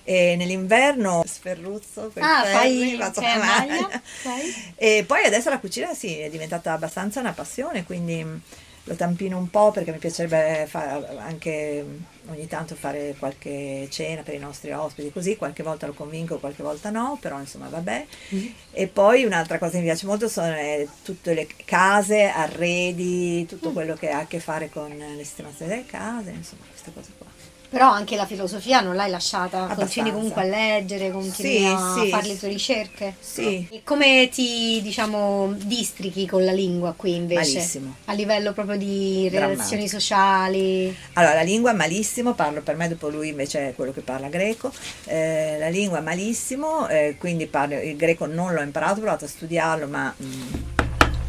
E 0.06 0.36
nell'inverno 0.36 1.24
sferruzzo 1.26 2.12
Ah, 2.20 2.44
ferri, 2.44 2.98
fai 2.98 2.98
la 2.98 3.14
maglia? 3.38 4.02
E 4.76 5.06
poi 5.08 5.24
adesso 5.24 5.50
la 5.50 5.60
cucina 5.60 5.94
sì, 5.94 6.18
è 6.18 6.30
diventata 6.30 6.74
abbastanza 6.74 7.22
una 7.22 7.32
passione, 7.32 7.86
quindi 7.86 8.26
lo 8.86 8.96
tampino 8.96 9.38
un 9.38 9.50
po' 9.50 9.72
perché 9.72 9.92
mi 9.92 9.98
piacerebbe 9.98 10.68
anche 11.20 11.82
mh, 11.84 12.32
ogni 12.32 12.48
tanto 12.48 12.76
fare 12.76 13.16
qualche 13.18 13.88
cena 13.90 14.24
per 14.24 14.34
i 14.34 14.40
nostri 14.40 14.72
ospiti, 14.72 15.12
così 15.12 15.38
qualche 15.38 15.64
volta 15.64 15.86
lo 15.88 15.94
convinco, 15.94 16.40
qualche 16.40 16.64
volta 16.64 16.90
no, 16.90 17.18
però 17.22 17.40
insomma 17.40 17.68
vabbè. 17.70 18.06
E 18.72 18.88
poi 18.88 19.24
un'altra 19.24 19.58
cosa 19.58 19.72
che 19.74 19.78
mi 19.80 19.86
piace 19.86 20.06
molto 20.06 20.28
sono 20.28 20.54
eh, 20.56 20.88
tutte 21.04 21.34
le 21.34 21.48
case, 21.66 22.26
arredi, 22.26 23.46
tutto 23.46 23.72
quello 23.72 23.96
che 23.96 24.10
ha 24.10 24.20
a 24.20 24.28
che 24.28 24.40
fare 24.40 24.70
con 24.70 24.90
le 24.98 25.24
sistemazioni 25.24 25.72
delle 25.72 25.86
case, 25.86 26.32
insomma 26.32 26.64
queste 26.70 26.92
cose 26.94 27.12
qua. 27.18 27.28
Però 27.74 27.90
anche 27.90 28.16
la 28.16 28.28
filosofia 28.28 28.82
non 28.82 28.94
l'hai 28.94 29.10
lasciata, 29.10 29.64
Abbastanza. 29.64 29.76
continui 29.84 30.12
comunque 30.12 30.42
a 30.44 30.46
leggere, 30.46 31.10
continui 31.10 31.58
Sì, 31.58 31.66
a 31.66 31.96
sì, 32.00 32.10
fare 32.10 32.28
le 32.28 32.38
tue 32.38 32.48
ricerche. 32.50 33.16
Sì. 33.20 33.68
E 33.72 33.82
come 33.84 34.30
ti, 34.32 34.80
diciamo, 34.84 35.52
districhi 35.58 36.28
con 36.28 36.46
la 36.46 36.52
lingua 36.52 36.94
qui 36.96 37.16
invece? 37.16 37.54
Malissimo. 37.56 37.96
A 38.06 38.14
livello 38.14 38.54
proprio 38.54 38.78
di 38.78 39.28
relazioni 39.28 39.88
sociali? 39.88 40.96
Allora, 41.14 41.34
la 41.34 41.42
lingua 41.42 41.74
malissimo, 41.74 42.36
parlo 42.36 42.62
per 42.62 42.76
me, 42.76 42.88
dopo 42.90 43.10
lui 43.10 43.30
invece 43.30 43.70
è 43.70 43.74
quello 43.74 43.92
che 43.92 44.02
parla 44.02 44.28
greco, 44.28 44.72
Eh, 45.06 45.58
la 45.58 45.70
lingua 45.70 46.00
malissimo, 46.00 46.88
eh, 46.90 47.16
quindi 47.18 47.48
parlo, 47.48 47.82
il 47.82 47.96
greco 47.96 48.28
non 48.28 48.54
l'ho 48.54 48.62
imparato, 48.62 49.00
ho 49.00 49.02
provato 49.02 49.26
a 49.26 49.28
studiarlo, 49.28 49.88
ma 49.88 50.14
mm, 50.22 50.54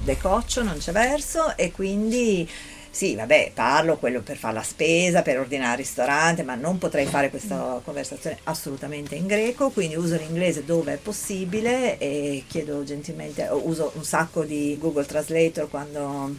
decoccio, 0.05 0.63
non 0.63 0.77
c'è 0.77 0.93
verso, 0.93 1.57
e 1.57 1.71
quindi 1.73 2.47
sì, 2.95 3.17
vabbè, 3.17 3.51
parlo 3.53 3.97
quello 3.97 4.21
per 4.21 4.37
fare 4.37 4.55
la 4.55 4.63
spesa, 4.63 5.23
per 5.23 5.41
ordinare 5.41 5.73
al 5.73 5.79
ristorante, 5.79 6.45
ma 6.45 6.55
non 6.55 6.79
potrei 6.79 7.07
fare 7.07 7.29
questa 7.29 7.81
conversazione 7.83 8.39
assolutamente 8.45 9.17
in 9.17 9.27
greco, 9.27 9.71
quindi 9.71 9.97
uso 9.97 10.15
l'inglese 10.15 10.65
dove 10.65 10.93
è 10.93 10.97
possibile 10.99 11.99
e 11.99 12.45
chiedo 12.47 12.85
gentilmente, 12.85 13.49
o 13.49 13.67
uso 13.67 13.91
un 13.97 14.05
sacco 14.05 14.45
di 14.45 14.77
Google 14.79 15.07
Translator 15.07 15.69
quando 15.69 16.37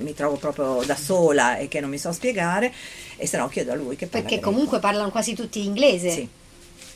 mi 0.00 0.12
trovo 0.12 0.36
proprio 0.36 0.82
da 0.84 0.96
sola 0.96 1.56
e 1.56 1.66
che 1.68 1.80
non 1.80 1.88
mi 1.88 1.96
so 1.96 2.12
spiegare 2.12 2.70
e 3.16 3.26
se 3.26 3.38
no 3.38 3.48
chiedo 3.48 3.72
a 3.72 3.74
lui 3.74 3.96
che 3.96 4.06
parla 4.06 4.28
Perché 4.28 4.42
comunque 4.42 4.78
parlano 4.80 5.10
quasi 5.10 5.34
tutti 5.34 5.64
inglese. 5.64 6.10
Sì. 6.10 6.28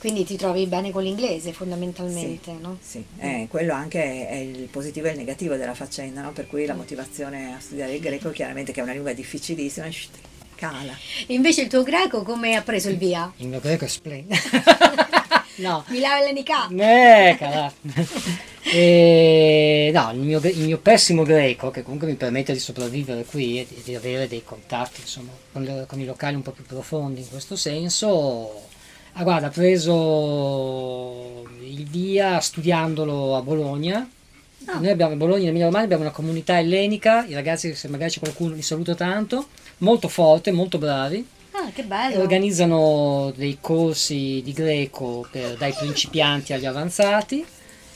Quindi 0.00 0.24
ti 0.24 0.36
trovi 0.36 0.64
bene 0.64 0.92
con 0.92 1.02
l'inglese 1.02 1.52
fondamentalmente, 1.52 2.52
no? 2.58 2.78
Sì, 2.80 3.04
eh, 3.18 3.46
quello 3.50 3.74
anche 3.74 4.02
è, 4.02 4.28
è 4.30 4.36
il 4.36 4.68
positivo 4.70 5.08
e 5.08 5.10
il 5.10 5.18
negativo 5.18 5.56
della 5.56 5.74
faccenda, 5.74 6.22
no? 6.22 6.32
per 6.32 6.46
cui 6.46 6.64
la 6.64 6.72
motivazione 6.72 7.54
a 7.54 7.60
studiare 7.60 7.92
il 7.96 8.00
greco 8.00 8.30
chiaramente 8.30 8.72
che 8.72 8.80
è 8.80 8.82
una 8.82 8.92
lingua 8.92 9.12
difficilissima, 9.12 9.88
cala. 10.54 10.96
E 11.26 11.34
invece 11.34 11.60
il 11.60 11.68
tuo 11.68 11.82
greco 11.82 12.22
come 12.22 12.54
ha 12.54 12.62
preso 12.62 12.88
il 12.88 12.96
via? 12.96 13.30
Il 13.36 13.48
mio 13.48 13.60
greco 13.60 13.84
è 13.84 13.88
splendido. 13.88 14.40
no. 15.56 15.84
Milano 15.88 16.22
Ellenica? 16.22 16.68
Eh, 16.68 17.36
cara. 17.38 17.70
E, 18.62 19.90
no, 19.92 20.12
il 20.12 20.18
mio, 20.20 20.40
il 20.44 20.60
mio 20.60 20.78
pessimo 20.78 21.24
greco, 21.24 21.70
che 21.70 21.82
comunque 21.82 22.08
mi 22.08 22.14
permette 22.14 22.54
di 22.54 22.58
sopravvivere 22.58 23.24
qui 23.24 23.60
e 23.60 23.66
di, 23.68 23.82
di 23.84 23.94
avere 23.94 24.28
dei 24.28 24.44
contatti 24.44 25.02
insomma, 25.02 25.32
con, 25.52 25.62
le- 25.62 25.84
con 25.86 26.00
i 26.00 26.06
locali 26.06 26.36
un 26.36 26.42
po' 26.42 26.52
più 26.52 26.64
profondi 26.64 27.20
in 27.20 27.28
questo 27.28 27.56
senso, 27.56 28.68
ah, 29.12 29.22
guarda, 29.22 29.48
ha 29.48 29.50
preso 29.50 31.46
il 31.62 31.86
via 31.86 32.40
studiandolo 32.40 33.36
a 33.36 33.42
Bologna. 33.42 34.08
Noi 34.72 34.88
abbiamo 34.90 35.14
a 35.14 35.16
Bologna, 35.16 35.42
in 35.42 35.48
Emilia 35.48 35.66
Romagna, 35.66 35.84
abbiamo 35.84 36.02
una 36.02 36.12
comunità 36.12 36.58
ellenica, 36.58 37.24
i 37.26 37.34
ragazzi, 37.34 37.74
se 37.74 37.88
magari 37.88 38.10
c'è 38.10 38.20
qualcuno, 38.20 38.54
li 38.54 38.62
saluto 38.62 38.94
tanto, 38.94 39.48
molto 39.78 40.06
forte, 40.08 40.52
molto 40.52 40.78
bravi. 40.78 41.26
Ah, 41.52 41.70
che 41.74 41.82
bello. 41.82 42.20
organizzano 42.20 43.32
dei 43.34 43.58
corsi 43.60 44.40
di 44.44 44.52
greco 44.52 45.26
per- 45.30 45.56
dai 45.56 45.72
principianti 45.72 46.52
agli 46.52 46.66
avanzati. 46.66 47.44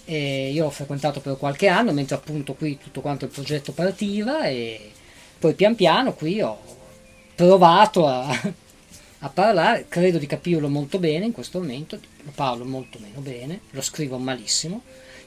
E 0.07 0.51
io 0.53 0.67
ho 0.67 0.71
frequentato 0.71 1.21
per 1.21 1.39
qualche 1.39 1.69
anno, 1.69 1.93
mentre 1.93 2.17
appunto 2.17 2.55
qui 2.55 2.77
tutto 2.77 3.01
quanto 3.01 3.25
il 3.25 3.31
progetto 3.31 3.73
partiva 3.73 4.45
e 4.47 4.91
poi 5.39 5.55
pian 5.55 5.75
piano 5.75 6.13
qui 6.13 6.43
ho 6.43 6.59
provato 7.35 8.07
a, 8.07 8.27
a 9.25 9.29
parlare, 9.31 9.87
credo 9.89 10.19
di 10.19 10.27
capirlo 10.27 10.69
molto 10.69 10.99
bene 10.99 11.25
in 11.25 11.33
questo 11.33 11.59
momento, 11.59 11.99
lo 12.25 12.33
parlo 12.35 12.65
molto 12.67 12.99
meno 13.01 13.21
bene, 13.21 13.61
lo 13.71 13.81
scrivo 13.81 14.19
malissimo, 14.19 14.83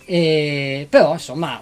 e- 0.06 0.86
però 0.88 1.14
insomma 1.14 1.62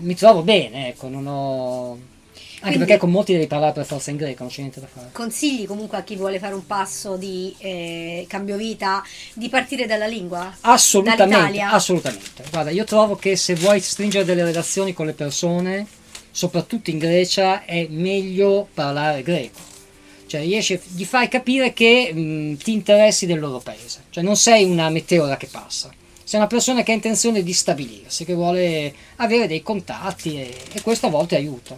mi 0.00 0.14
trovo 0.14 0.42
bene, 0.42 0.88
ecco, 0.88 1.08
non 1.08 1.26
ho... 1.26 1.90
Anche 1.92 2.76
Quindi- 2.76 2.78
perché 2.78 2.98
con 2.98 3.10
molti 3.10 3.32
devi 3.32 3.46
parlare 3.46 3.72
per 3.72 3.86
forza 3.86 4.10
in 4.10 4.18
greco, 4.18 4.42
non 4.42 4.52
c'è 4.52 4.60
niente 4.60 4.80
da 4.80 4.86
fare. 4.86 5.08
Consigli 5.12 5.66
comunque 5.66 5.96
a 5.98 6.02
chi 6.02 6.14
vuole 6.14 6.38
fare 6.38 6.54
un 6.54 6.64
passo 6.66 7.16
di 7.16 7.52
eh, 7.58 8.24
cambio 8.28 8.56
vita 8.56 9.02
di 9.32 9.48
partire 9.48 9.86
dalla 9.86 10.06
lingua? 10.06 10.54
Assolutamente, 10.60 11.24
Dall'Italia? 11.26 11.70
assolutamente. 11.72 12.44
Guarda, 12.50 12.70
io 12.70 12.84
trovo 12.84 13.16
che 13.16 13.34
se 13.34 13.54
vuoi 13.54 13.80
stringere 13.80 14.24
delle 14.24 14.44
relazioni 14.44 14.92
con 14.92 15.06
le 15.06 15.12
persone, 15.14 15.86
soprattutto 16.30 16.90
in 16.90 16.98
Grecia, 16.98 17.64
è 17.64 17.86
meglio 17.88 18.68
parlare 18.72 19.22
greco. 19.22 19.70
Cioè, 20.32 20.40
riesci, 20.40 20.80
gli 20.94 21.04
fai 21.04 21.28
capire 21.28 21.74
che 21.74 22.10
mh, 22.10 22.56
ti 22.56 22.72
interessi 22.72 23.26
del 23.26 23.38
loro 23.38 23.58
paese. 23.58 24.04
Cioè, 24.08 24.24
non 24.24 24.34
sei 24.34 24.64
una 24.64 24.88
meteora 24.88 25.36
che 25.36 25.46
passa. 25.46 25.92
Sei 26.24 26.40
una 26.40 26.48
persona 26.48 26.82
che 26.82 26.92
ha 26.92 26.94
intenzione 26.94 27.42
di 27.42 27.52
stabilirsi, 27.52 28.24
che 28.24 28.32
vuole 28.32 28.94
avere 29.16 29.46
dei 29.46 29.60
contatti 29.60 30.40
e, 30.40 30.56
e 30.72 30.80
questo 30.80 31.08
a 31.08 31.10
volte 31.10 31.36
aiuta. 31.36 31.76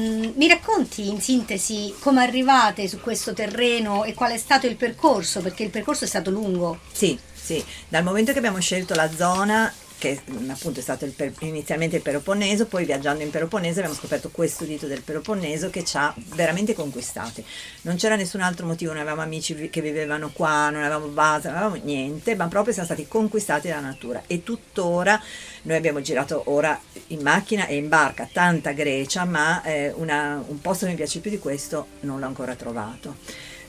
Mm, 0.00 0.30
mi 0.34 0.48
racconti 0.48 1.08
in 1.08 1.20
sintesi 1.20 1.94
come 2.00 2.20
arrivate 2.20 2.88
su 2.88 2.98
questo 2.98 3.32
terreno 3.32 4.02
e 4.02 4.12
qual 4.12 4.32
è 4.32 4.38
stato 4.38 4.66
il 4.66 4.74
percorso? 4.74 5.40
Perché 5.40 5.62
il 5.62 5.70
percorso 5.70 6.02
è 6.02 6.08
stato 6.08 6.30
lungo. 6.30 6.80
Sì, 6.90 7.16
sì, 7.32 7.64
dal 7.86 8.02
momento 8.02 8.32
che 8.32 8.38
abbiamo 8.38 8.58
scelto 8.58 8.96
la 8.96 9.08
zona 9.14 9.72
che 9.98 10.20
mm, 10.30 10.50
appunto 10.50 10.78
è 10.78 10.82
stato 10.82 11.04
il 11.04 11.14
inizialmente 11.40 11.96
il 11.96 12.02
Peloponneso, 12.02 12.66
poi 12.66 12.84
viaggiando 12.84 13.22
in 13.22 13.30
Peloponneso 13.30 13.80
abbiamo 13.80 13.96
scoperto 13.96 14.30
questo 14.30 14.64
dito 14.64 14.86
del 14.86 15.02
Peloponneso 15.02 15.70
che 15.70 15.84
ci 15.84 15.96
ha 15.96 16.14
veramente 16.34 16.72
conquistati. 16.74 17.44
Non 17.82 17.96
c'era 17.96 18.16
nessun 18.16 18.40
altro 18.40 18.66
motivo, 18.66 18.92
non 18.92 19.00
avevamo 19.00 19.22
amici 19.22 19.68
che 19.68 19.80
vivevano 19.80 20.30
qua, 20.32 20.70
non 20.70 20.82
avevamo 20.82 21.06
base, 21.06 21.48
non 21.48 21.56
avevamo 21.58 21.82
niente, 21.84 22.34
ma 22.36 22.46
proprio 22.48 22.72
siamo 22.72 22.88
stati 22.88 23.06
conquistati 23.08 23.68
dalla 23.68 23.80
natura 23.80 24.22
e 24.26 24.42
tuttora 24.42 25.20
noi 25.62 25.76
abbiamo 25.76 26.00
girato 26.00 26.42
ora 26.46 26.80
in 27.08 27.20
macchina 27.20 27.66
e 27.66 27.76
in 27.76 27.88
barca 27.88 28.28
tanta 28.32 28.72
Grecia, 28.72 29.24
ma 29.24 29.62
eh, 29.62 29.92
una- 29.96 30.42
un 30.46 30.60
posto 30.60 30.84
che 30.84 30.92
mi 30.92 30.96
piace 30.96 31.18
più 31.20 31.30
di 31.30 31.38
questo 31.38 31.88
non 32.00 32.20
l'ho 32.20 32.26
ancora 32.26 32.54
trovato. 32.54 33.16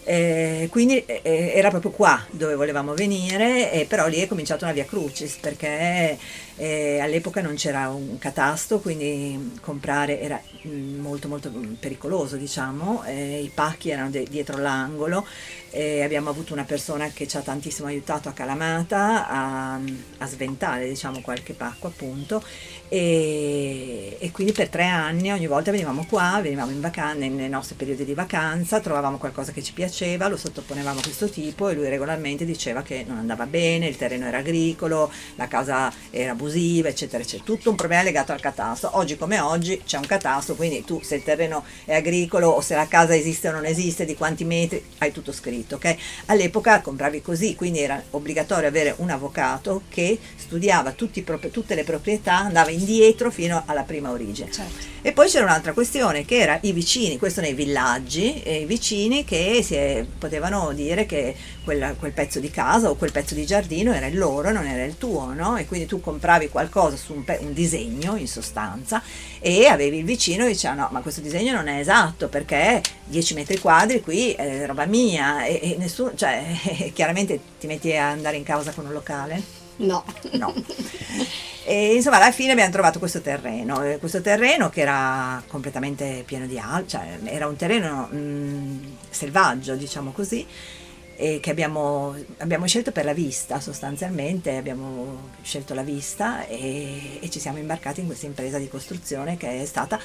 Eh, 0.10 0.69
quindi 0.72 1.06
eh, 1.06 1.22
era 1.54 1.69
proprio 1.69 1.91
qua 1.91 2.26
dove 2.32 2.56
volevamo 2.56 2.95
venire, 2.95 3.72
eh, 3.72 3.86
però 3.86 4.08
lì 4.08 4.17
è 4.17 4.28
cominciata 4.28 4.65
una 4.65 4.74
via 4.74 4.84
crucis 4.84 5.38
perché 5.38 6.17
eh, 6.56 7.00
all'epoca 7.00 7.41
non 7.41 7.54
c'era 7.54 7.89
un 7.89 8.17
catasto, 8.17 8.80
quindi 8.80 9.60
comprare 9.62 10.19
era 10.19 10.41
molto 10.63 11.28
molto 11.28 11.52
pericoloso, 11.80 12.36
diciamo, 12.36 13.04
eh, 13.06 13.41
i 13.41 13.52
pacchi 13.54 13.89
erano 13.89 14.10
de- 14.10 14.28
dietro 14.30 14.58
l'angolo, 14.58 15.26
eh, 15.72 16.04
abbiamo 16.04 16.30
avuto 16.30 16.54
una 16.54 16.63
persona 16.63 17.10
che 17.10 17.28
ci 17.28 17.38
ha 17.38 17.41
tantissimo 17.41 17.88
aiutato 17.88 18.28
a 18.30 18.34
Calamata 18.34 19.28
a, 19.28 19.80
a 20.17 20.28
sventare 20.28 20.88
diciamo, 20.88 21.22
qualche 21.22 21.54
pacco 21.54 21.88
appunto 21.88 22.43
e, 22.89 24.17
e 24.19 24.32
quindi 24.32 24.52
per 24.52 24.69
tre 24.69 24.86
anni 24.86 25.32
ogni 25.32 25.45
volta 25.45 25.69
venivamo 25.69 26.06
qua, 26.06 26.39
venivamo 26.41 26.72
in 26.72 26.82
vacanza, 26.82 27.19
nei 27.19 27.50
nostri 27.50 27.76
periodi 27.76 28.04
di 28.04 28.15
vacanza, 28.15 28.80
trovavamo 28.80 29.17
qualcosa 29.17 29.52
che 29.52 29.62
ci 29.62 29.74
piaceva, 29.74 30.28
lo 30.28 30.38
sottoponevamo 30.38 31.00
a 31.00 31.04
questo 31.04 31.30
tipo 31.30 31.69
e 31.69 31.76
lui 31.76 31.88
regolarmente 31.88 32.45
diceva 32.45 32.82
che 32.82 33.06
non 33.08 33.17
andava 33.17 33.45
bene, 33.45 33.88
il 33.88 33.95
terreno 33.95 34.26
era 34.26 34.39
agricolo, 34.39 35.12
la 35.36 35.48
casa 35.48 35.93
era 36.10 36.32
abusiva, 36.32 36.89
eccetera, 36.89 37.22
eccetera. 37.22 37.43
Tutto 37.43 37.69
un 37.69 37.76
problema 37.76 38.02
legato 38.04 38.32
al 38.32 38.41
catasto. 38.41 38.89
Oggi 38.93 39.17
come 39.17 39.39
oggi 39.39 39.82
c'è 39.86 39.98
un 39.98 40.06
catasto, 40.06 40.56
quindi 40.60 40.84
tu 40.84 41.00
se 41.02 41.15
il 41.15 41.24
terreno 41.24 41.63
è 41.86 41.95
agricolo 41.95 42.50
o 42.50 42.60
se 42.60 42.76
la 42.76 42.86
casa 42.86 43.15
esiste 43.15 43.48
o 43.48 43.54
non 43.54 43.63
esiste, 43.65 44.04
di 44.04 44.13
quanti 44.13 44.43
metri, 44.43 44.84
hai 44.98 45.13
tutto 45.13 45.32
scritto. 45.32 45.76
ok? 45.76 45.95
All'epoca 46.26 46.82
compravi 46.82 47.22
così, 47.22 47.56
quindi 47.56 47.80
era 47.80 48.04
obbligatorio 48.10 48.67
avere 48.67 48.93
un 48.98 49.10
avvocato 49.10 49.84
che 49.88 50.19
studiava 50.36 50.91
tutti 50.91 51.24
tutte 51.50 51.76
le 51.76 51.86
proprietà, 51.86 52.39
andava 52.39 52.72
indietro 52.72 53.32
fino 53.32 53.63
alla 53.65 53.84
prima 53.84 54.12
origine. 54.12 54.52
Certo. 54.52 54.86
E 55.02 55.14
poi 55.14 55.30
c'era 55.30 55.46
un'altra 55.46 55.72
questione 55.74 56.26
che 56.26 56.38
era 56.40 56.58
i 56.64 56.74
vicini, 56.74 57.18
questo 57.18 57.40
nei 57.42 57.54
villaggi, 57.54 58.42
e 58.44 58.62
i 58.62 58.66
vicini 58.66 59.24
che 59.24 59.62
si 59.64 59.76
è- 59.76 60.06
potevano 60.18 60.74
dire 60.74 61.06
che 61.06 61.34
quella- 61.64 61.94
quel 61.94 62.12
pezzo 62.12 62.40
di 62.40 62.52
casa 62.52 62.90
o 62.90 62.96
quel 62.96 63.12
pezzo 63.14 63.34
di 63.34 63.46
giardino 63.46 63.94
era 63.94 64.08
il 64.08 64.18
loro, 64.18 64.52
non 64.52 64.66
era 64.66 64.84
il 64.84 64.98
tuo, 64.98 65.34
no? 65.34 65.56
E 65.58 65.66
quindi 65.66 65.86
tu 65.86 66.02
compravi 66.02 66.50
qualcosa 66.50 66.98
su 66.98 67.14
un, 67.14 67.24
pe- 67.24 67.40
un 67.42 67.54
disegno 67.54 68.18
in 68.18 68.28
sostanza 68.28 69.02
e 69.40 69.68
avevi 69.68 70.00
il 70.00 70.04
vicino 70.06 70.44
che 70.46 70.52
diceva 70.52 70.74
no, 70.74 70.90
ma 70.92 71.00
questo 71.02 71.22
disegno 71.22 71.54
non 71.54 71.68
è 71.70 71.80
esatto 71.80 72.28
perché 72.28 72.82
10 73.06 73.34
metri 73.36 73.58
quadri 73.60 74.02
qui 74.02 74.32
è 74.34 74.66
roba 74.66 74.86
mia 74.86 75.46
e, 75.46 75.60
e 75.62 75.76
nessuno, 75.78 76.14
cioè 76.16 76.44
chiaramente 76.94 77.40
ti 77.60 77.68
metti 77.68 77.96
a 77.96 78.10
andare 78.10 78.36
in 78.36 78.44
causa 78.44 78.72
con 78.72 78.86
un 78.86 78.92
locale. 78.92 79.42
No. 79.78 80.04
No. 80.32 80.54
E 81.70 81.94
insomma, 81.94 82.16
alla 82.16 82.32
fine 82.32 82.54
abbiamo 82.54 82.72
trovato 82.72 82.98
questo 82.98 83.22
terreno, 83.22 83.84
eh, 83.84 84.00
questo 84.00 84.22
terreno 84.22 84.72
che 84.72 84.82
era 84.82 85.40
completamente 85.46 86.24
pieno 86.26 86.48
di 86.48 86.58
alberi, 86.58 86.88
cioè 86.88 87.20
era 87.26 87.46
un 87.46 87.56
terreno 87.58 88.08
mh, 88.08 88.96
selvaggio, 89.12 89.76
diciamo 89.76 90.12
così, 90.12 90.44
e 91.16 91.40
che 91.40 91.52
abbiamo, 91.52 92.16
abbiamo 92.38 92.66
scelto 92.66 92.92
per 92.92 93.06
la 93.06 93.14
vista 93.14 93.60
sostanzialmente, 93.60 94.58
abbiamo 94.58 95.30
scelto 95.44 95.76
la 95.76 95.84
vista 95.84 96.48
e, 96.48 97.20
e 97.20 97.30
ci 97.30 97.40
siamo 97.40 97.60
imbarcati 97.60 98.00
in 98.00 98.08
questa 98.08 98.26
impresa 98.26 98.58
di 98.58 98.68
costruzione 98.68 99.38
che 99.38 99.62
è 99.62 99.66
stata, 99.66 100.00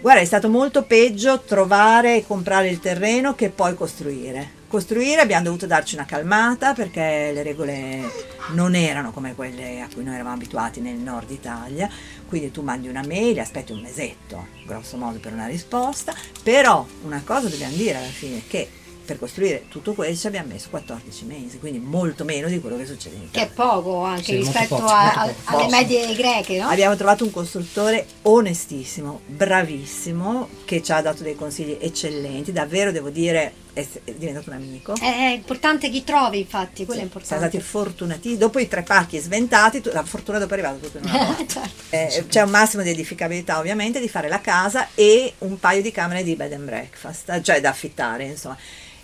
guarda, 0.00 0.20
è 0.20 0.24
stato 0.24 0.48
molto 0.48 0.84
peggio 0.84 1.40
trovare 1.40 2.18
e 2.18 2.24
comprare 2.24 2.68
il 2.68 2.78
terreno 2.78 3.34
che 3.34 3.50
poi 3.50 3.74
costruire. 3.74 4.59
Costruire 4.74 5.20
abbiamo 5.20 5.42
dovuto 5.42 5.66
darci 5.66 5.96
una 5.96 6.04
calmata 6.04 6.74
perché 6.74 7.32
le 7.34 7.42
regole 7.42 8.08
non 8.52 8.76
erano 8.76 9.10
come 9.10 9.34
quelle 9.34 9.80
a 9.80 9.88
cui 9.92 10.04
noi 10.04 10.14
eravamo 10.14 10.36
abituati 10.36 10.80
nel 10.80 10.94
nord 10.94 11.28
Italia, 11.32 11.90
quindi 12.28 12.52
tu 12.52 12.62
mandi 12.62 12.86
una 12.86 13.02
mail, 13.04 13.40
aspetti 13.40 13.72
un 13.72 13.80
mesetto, 13.80 14.46
grosso 14.64 14.96
modo, 14.96 15.18
per 15.18 15.32
una 15.32 15.46
risposta, 15.48 16.14
però 16.44 16.86
una 17.02 17.20
cosa 17.26 17.48
dobbiamo 17.48 17.74
dire 17.74 17.96
alla 17.98 18.06
fine, 18.06 18.42
che 18.46 18.68
per 19.04 19.18
costruire 19.18 19.64
tutto 19.66 19.92
questo 19.92 20.20
ci 20.20 20.26
abbiamo 20.28 20.52
messo 20.52 20.68
14 20.70 21.24
mesi, 21.24 21.58
quindi 21.58 21.80
molto 21.80 22.22
meno 22.24 22.46
di 22.46 22.60
quello 22.60 22.76
che 22.76 22.86
succede 22.86 23.16
in 23.16 23.28
Che 23.32 23.40
è 23.40 23.50
Italia. 23.50 23.72
poco 23.72 24.04
anche 24.04 24.22
Sì, 24.22 24.36
rispetto 24.36 24.76
poco, 24.76 24.86
a- 24.86 25.32
poco. 25.44 25.58
alle 25.62 25.68
medie 25.68 26.14
greche, 26.14 26.58
no? 26.60 26.68
Abbiamo 26.68 26.94
trovato 26.94 27.24
un 27.24 27.32
costruttore 27.32 28.06
onestissimo, 28.22 29.22
bravissimo, 29.26 30.48
che 30.64 30.80
ci 30.80 30.92
ha 30.92 31.00
dato 31.00 31.24
dei 31.24 31.34
consigli 31.34 31.76
eccellenti, 31.80 32.52
davvero 32.52 32.92
devo 32.92 33.10
dire 33.10 33.52
è, 33.72 33.86
è 34.04 34.12
diventato 34.12 34.50
un 34.50 34.56
amico. 34.56 34.94
È 34.94 35.18
è 35.20 35.32
importante 35.32 35.90
chi 35.90 36.04
trovi, 36.04 36.40
infatti, 36.40 36.84
quello 36.84 37.00
è 37.00 37.04
Siamo 37.04 37.20
importante. 37.20 37.48
stati 37.48 37.60
fortunati, 37.60 38.36
dopo 38.36 38.58
i 38.58 38.68
tre 38.68 38.82
pacchi 38.82 39.18
sventati, 39.18 39.82
la 39.92 40.04
fortuna 40.04 40.38
dopo 40.38 40.54
è 40.54 40.58
arrivata 40.58 40.78
tutto 40.78 40.98
in 40.98 41.04
una 41.04 41.24
volta. 41.24 41.38
Certo. 41.90 42.18
Eh, 42.20 42.26
c'è 42.28 42.42
un 42.42 42.50
massimo 42.50 42.82
di 42.82 42.90
edificabilità 42.90 43.58
ovviamente 43.58 44.00
di 44.00 44.08
fare 44.08 44.28
la 44.28 44.40
casa 44.40 44.88
e 44.94 45.34
un 45.38 45.58
paio 45.58 45.82
di 45.82 45.90
camere 45.90 46.22
di 46.22 46.36
bed 46.36 46.52
and 46.52 46.64
breakfast, 46.64 47.40
cioè 47.42 47.60
da 47.60 47.70
affittare 47.70 48.24
insomma. 48.24 48.56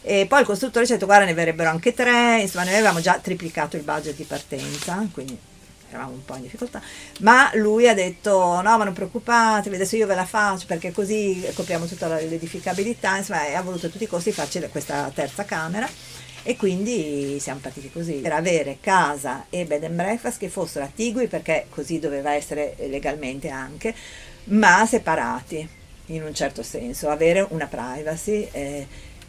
E 0.02 0.26
poi 0.26 0.40
il 0.40 0.46
costruttore 0.46 0.87
ci 0.87 0.92
ha 0.92 0.94
detto 0.94 1.07
guarda 1.07 1.24
ne 1.24 1.35
verrebbero 1.35 1.68
anche 1.68 1.92
tre, 1.92 2.40
insomma 2.40 2.64
noi 2.64 2.74
avevamo 2.74 3.00
già 3.00 3.18
triplicato 3.20 3.76
il 3.76 3.83
budget 3.83 4.14
di 4.14 4.24
partenza, 4.24 5.05
quindi 5.12 5.37
eravamo 5.88 6.12
un 6.12 6.25
po' 6.25 6.37
in 6.37 6.42
difficoltà, 6.42 6.81
ma 7.20 7.51
lui 7.55 7.88
ha 7.88 7.94
detto 7.94 8.61
no 8.61 8.79
ma 8.79 8.85
non 8.85 8.92
preoccupatevi, 8.92 9.75
adesso 9.75 9.96
io 9.96 10.07
ve 10.07 10.14
la 10.14 10.25
faccio 10.25 10.66
perché 10.66 10.92
così 10.92 11.44
copriamo 11.55 11.87
tutta 11.87 12.09
l'edificabilità, 12.09 13.16
insomma 13.16 13.46
e 13.46 13.55
ha 13.55 13.62
voluto 13.62 13.87
a 13.87 13.88
tutti 13.88 14.05
i 14.05 14.09
costi 14.09 14.33
farci 14.33 14.61
questa 14.70 15.11
terza 15.14 15.44
camera. 15.44 15.88
E 16.49 16.55
quindi 16.55 17.40
siamo 17.40 17.59
partiti 17.59 17.90
così. 17.90 18.12
Per 18.14 18.31
avere 18.31 18.79
casa 18.81 19.46
e 19.51 19.64
bed 19.64 19.83
and 19.83 19.96
breakfast 19.96 20.38
che 20.38 20.49
fossero 20.49 20.85
attigui 20.85 21.27
perché 21.27 21.66
così 21.70 21.99
doveva 21.99 22.35
essere 22.35 22.77
legalmente 22.88 23.49
anche 23.49 23.92
ma 24.44 24.87
separati 24.87 25.68
in 26.07 26.22
un 26.22 26.33
certo 26.35 26.62
senso. 26.62 27.09
Avere 27.09 27.44
una 27.51 27.66
privacy 27.66 28.49
eh, 28.53 28.87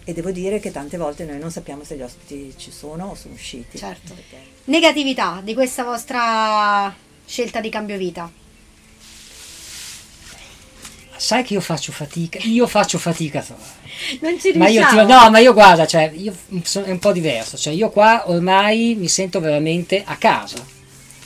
e 0.09 0.13
devo 0.13 0.31
dire 0.31 0.61
che 0.61 0.71
tante 0.71 0.95
volte 0.95 1.25
noi 1.25 1.37
non 1.37 1.51
sappiamo 1.51 1.83
se 1.83 1.97
gli 1.97 2.01
ospiti 2.01 2.53
ci 2.55 2.71
sono 2.71 3.07
o 3.07 3.15
sono 3.15 3.33
usciti 3.33 3.77
Certo. 3.77 4.13
Perché- 4.13 4.41
Negatività 4.65 5.41
di 5.43 5.53
questa 5.53 5.83
vostra 5.83 6.95
scelta 7.25 7.59
di 7.59 7.67
cambio 7.69 7.97
vita. 7.97 8.31
Sai 11.17 11.43
che 11.43 11.55
io 11.55 11.61
faccio 11.61 11.91
fatica, 11.91 12.39
io 12.43 12.67
faccio 12.67 12.97
fatica 12.97 13.39
a 13.39 13.41
trovare. 13.41 13.69
Non 14.21 14.39
ci 14.39 14.53
Ma 14.55 14.67
io 14.69 14.79
riusciamo. 14.79 15.05
ti- 15.05 15.11
no, 15.11 15.29
ma 15.29 15.39
io 15.39 15.51
guarda, 15.51 15.85
cioè, 15.85 16.09
io 16.15 16.33
so- 16.63 16.83
è 16.83 16.91
un 16.91 16.99
po' 16.99 17.11
diverso, 17.11 17.57
cioè 17.57 17.73
io 17.73 17.89
qua 17.89 18.23
ormai 18.29 18.95
mi 18.97 19.09
sento 19.09 19.39
veramente 19.41 20.03
a 20.05 20.15
casa. 20.15 20.63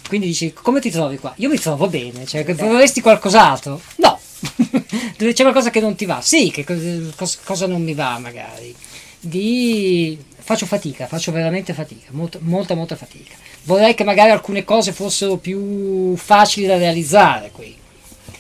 Quindi 0.08 0.28
dici, 0.28 0.54
come 0.54 0.80
ti 0.80 0.90
trovi 0.90 1.18
qua? 1.20 1.34
Io 1.38 1.50
mi 1.50 1.60
trovo 1.60 1.88
bene, 1.88 2.26
cioè 2.26 2.44
che 2.44 2.54
vorresti 2.56 3.00
qualcos'altro? 3.02 3.80
No. 3.98 4.20
Dove 5.18 5.34
c'è 5.34 5.44
qualcosa 5.44 5.70
che 5.70 5.80
non 5.80 5.96
ti 5.96 6.06
va? 6.06 6.22
Sì, 6.22 6.52
che 6.52 6.64
cos- 6.64 7.16
cos- 7.16 7.40
cosa 7.44 7.68
non 7.68 7.82
mi 7.82 7.94
va 7.94 8.18
magari? 8.20 8.76
Di 9.20 10.18
faccio 10.44 10.66
fatica, 10.66 11.08
faccio 11.08 11.32
veramente 11.32 11.74
fatica, 11.74 12.08
molto- 12.12 12.40
molta 12.42 12.74
molta 12.74 12.96
fatica. 12.96 13.36
Vorrei 13.64 13.94
che 13.94 14.04
magari 14.04 14.32
alcune 14.32 14.64
cose 14.64 14.92
fossero 14.92 15.38
più 15.38 16.16
facili 16.18 16.66
da 16.66 16.78
realizzare 16.78 17.52
qui. 17.52 17.76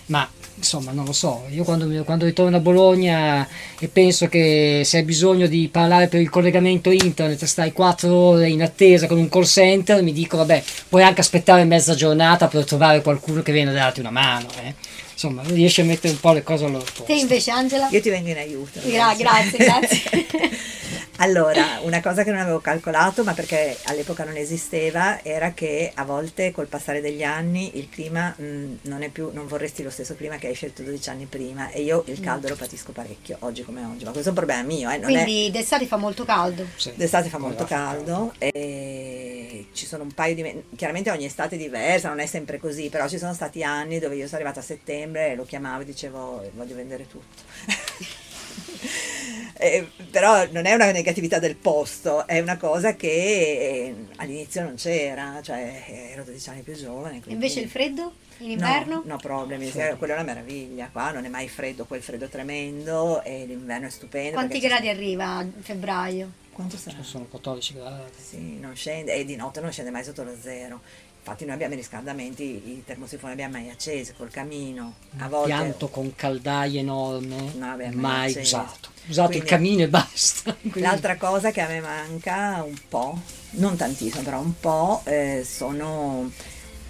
Ma 0.07 0.27
insomma, 0.61 0.91
non 0.91 1.05
lo 1.05 1.11
so. 1.13 1.45
Io 1.49 1.63
quando, 1.63 1.87
quando 2.03 2.25
ritorno 2.25 2.55
a 2.55 2.59
Bologna 2.59 3.47
e 3.79 3.87
penso 3.87 4.27
che 4.27 4.83
se 4.85 4.97
hai 4.97 5.03
bisogno 5.03 5.47
di 5.47 5.67
parlare 5.71 6.07
per 6.07 6.21
il 6.21 6.29
collegamento 6.29 6.91
internet, 6.91 7.43
stai 7.45 7.71
quattro 7.71 8.13
ore 8.13 8.47
in 8.49 8.61
attesa 8.61 9.07
con 9.07 9.17
un 9.17 9.27
call 9.27 9.43
center, 9.45 10.01
mi 10.03 10.13
dico, 10.13 10.37
vabbè, 10.37 10.63
puoi 10.87 11.03
anche 11.03 11.21
aspettare 11.21 11.63
mezza 11.65 11.95
giornata 11.95 12.47
per 12.47 12.63
trovare 12.65 13.01
qualcuno 13.01 13.41
che 13.41 13.51
viene 13.51 13.71
a 13.71 13.73
darti 13.73 13.99
una 13.99 14.11
mano. 14.11 14.47
eh. 14.63 14.73
Insomma, 15.11 15.43
riesci 15.45 15.81
a 15.81 15.85
mettere 15.85 16.13
un 16.13 16.19
po' 16.19 16.31
le 16.33 16.41
cose 16.41 16.65
al 16.65 16.71
loro 16.71 16.83
posto. 16.83 17.03
Te 17.03 17.13
invece, 17.13 17.51
Angela? 17.51 17.87
io 17.91 18.01
ti 18.01 18.09
vengo 18.09 18.29
in 18.29 18.37
aiuto 18.37 18.79
Gra- 18.83 19.13
grazie, 19.15 19.57
grazie. 19.57 20.01
Allora, 21.21 21.79
una 21.83 22.01
cosa 22.01 22.23
che 22.23 22.31
non 22.31 22.39
avevo 22.39 22.59
calcolato, 22.61 23.23
ma 23.23 23.35
perché 23.35 23.77
all'epoca 23.83 24.23
non 24.23 24.37
esisteva, 24.37 25.23
era 25.23 25.53
che 25.53 25.91
a 25.93 26.03
volte 26.03 26.49
col 26.49 26.65
passare 26.65 26.99
degli 26.99 27.21
anni 27.21 27.77
il 27.77 27.89
clima 27.89 28.33
mh, 28.35 28.79
non 28.83 29.03
è 29.03 29.09
più, 29.09 29.29
non 29.31 29.45
vorresti 29.45 29.83
lo 29.83 29.91
stesso 29.91 30.15
clima 30.15 30.37
che 30.37 30.47
hai 30.47 30.55
scelto 30.55 30.81
12 30.81 31.09
anni 31.11 31.25
prima 31.25 31.69
e 31.69 31.83
io 31.83 32.03
il 32.07 32.19
caldo 32.21 32.47
lo 32.47 32.55
patisco 32.55 32.91
parecchio, 32.91 33.37
oggi 33.41 33.63
come 33.63 33.85
oggi, 33.85 34.03
ma 34.03 34.09
questo 34.09 34.29
è 34.29 34.31
un 34.31 34.37
problema 34.37 34.63
mio, 34.63 34.89
eh, 34.89 34.97
non 34.97 35.11
è... 35.11 35.23
Quindi 35.23 35.51
d'estate 35.51 35.85
fa 35.85 35.97
molto 35.97 36.25
caldo. 36.25 36.65
Sì. 36.75 36.91
D'estate 36.95 37.29
fa 37.29 37.37
molto 37.37 37.65
caldo 37.65 38.33
e 38.39 39.67
ci 39.73 39.85
sono 39.85 40.01
un 40.01 40.13
paio 40.13 40.33
di... 40.33 40.41
me- 40.41 40.63
Chiaramente 40.75 41.11
ogni 41.11 41.25
estate 41.25 41.53
è 41.53 41.59
diversa, 41.59 42.09
non 42.09 42.19
è 42.19 42.25
sempre 42.25 42.57
così, 42.57 42.89
però 42.89 43.07
ci 43.07 43.19
sono 43.19 43.35
stati 43.35 43.61
anni 43.61 43.99
dove 43.99 44.15
io 44.15 44.25
sono 44.25 44.37
arrivata 44.37 44.59
a 44.59 44.63
settembre 44.63 45.33
e 45.33 45.35
lo 45.35 45.45
chiamavo 45.45 45.83
e 45.83 45.85
dicevo 45.85 46.49
voglio 46.55 46.73
vendere 46.73 47.07
tutto. 47.07 47.43
Eh, 49.57 49.87
però 50.09 50.47
non 50.51 50.65
è 50.65 50.73
una 50.73 50.91
negatività 50.91 51.39
del 51.39 51.55
posto, 51.55 52.25
è 52.27 52.39
una 52.39 52.57
cosa 52.57 52.95
che 52.95 53.07
eh, 53.09 53.95
all'inizio 54.17 54.63
non 54.63 54.75
c'era, 54.75 55.39
cioè 55.43 55.83
ero 56.11 56.23
12 56.23 56.49
anni 56.49 56.61
più 56.61 56.73
giovane. 56.73 57.21
quindi- 57.21 57.33
Invece 57.33 57.59
il 57.61 57.69
freddo? 57.69 58.13
In 58.39 58.51
inverno? 58.51 58.95
No, 58.95 59.13
no 59.13 59.17
problemi, 59.17 59.69
sì, 59.69 59.79
quella 59.99 60.13
è 60.13 60.17
una 60.17 60.23
meraviglia, 60.23 60.89
qua 60.91 61.11
non 61.11 61.25
è 61.25 61.29
mai 61.29 61.47
freddo, 61.47 61.85
quel 61.85 62.01
freddo 62.01 62.27
quando 62.27 63.21
e 63.23 63.45
l'inverno 63.45 63.85
è 63.85 63.89
stupendo. 63.91 64.31
Quanti 64.33 64.59
gradi 64.59 64.89
arriva 64.89 65.37
a 65.37 65.45
febbraio? 65.59 66.31
Quanto 66.51 66.75
sarà? 66.75 67.01
Sono 67.03 67.25
14 67.25 67.73
gradi. 67.75 68.11
Sì, 68.19 68.57
non 68.59 68.75
scende 68.75 69.13
e 69.13 69.25
di 69.25 69.35
notte 69.35 69.61
non 69.61 69.71
scende 69.71 69.91
mai 69.91 70.03
sotto 70.03 70.23
lo 70.23 70.35
zero. 70.41 70.81
Infatti 71.23 71.45
noi 71.45 71.53
abbiamo 71.53 71.73
i 71.73 71.77
riscaldamenti, 71.77 72.43
i 72.43 72.83
termosifoni 72.83 73.33
abbiamo 73.33 73.53
mai 73.57 73.69
accesi 73.69 74.11
col 74.17 74.31
camino. 74.31 74.95
A 75.19 75.27
volte 75.27 75.49
Pianto 75.49 75.87
con 75.89 76.15
caldaie 76.15 76.79
enorme, 76.79 77.35
No, 77.53 77.75
mai 77.77 77.91
mai 77.93 78.35
usato. 78.35 78.89
Usato 79.07 79.27
Quindi- 79.29 79.45
il 79.45 79.51
camino 79.51 79.83
e 79.83 79.87
basta. 79.87 80.55
Quindi- 80.59 80.79
L'altra 80.81 81.17
cosa 81.17 81.51
che 81.51 81.61
a 81.61 81.67
me 81.67 81.79
manca 81.79 82.63
un 82.65 82.75
po', 82.89 83.19
non 83.51 83.75
tantissimo, 83.75 84.23
però 84.23 84.39
un 84.39 84.59
po', 84.59 85.01
eh, 85.05 85.43
sono 85.45 86.31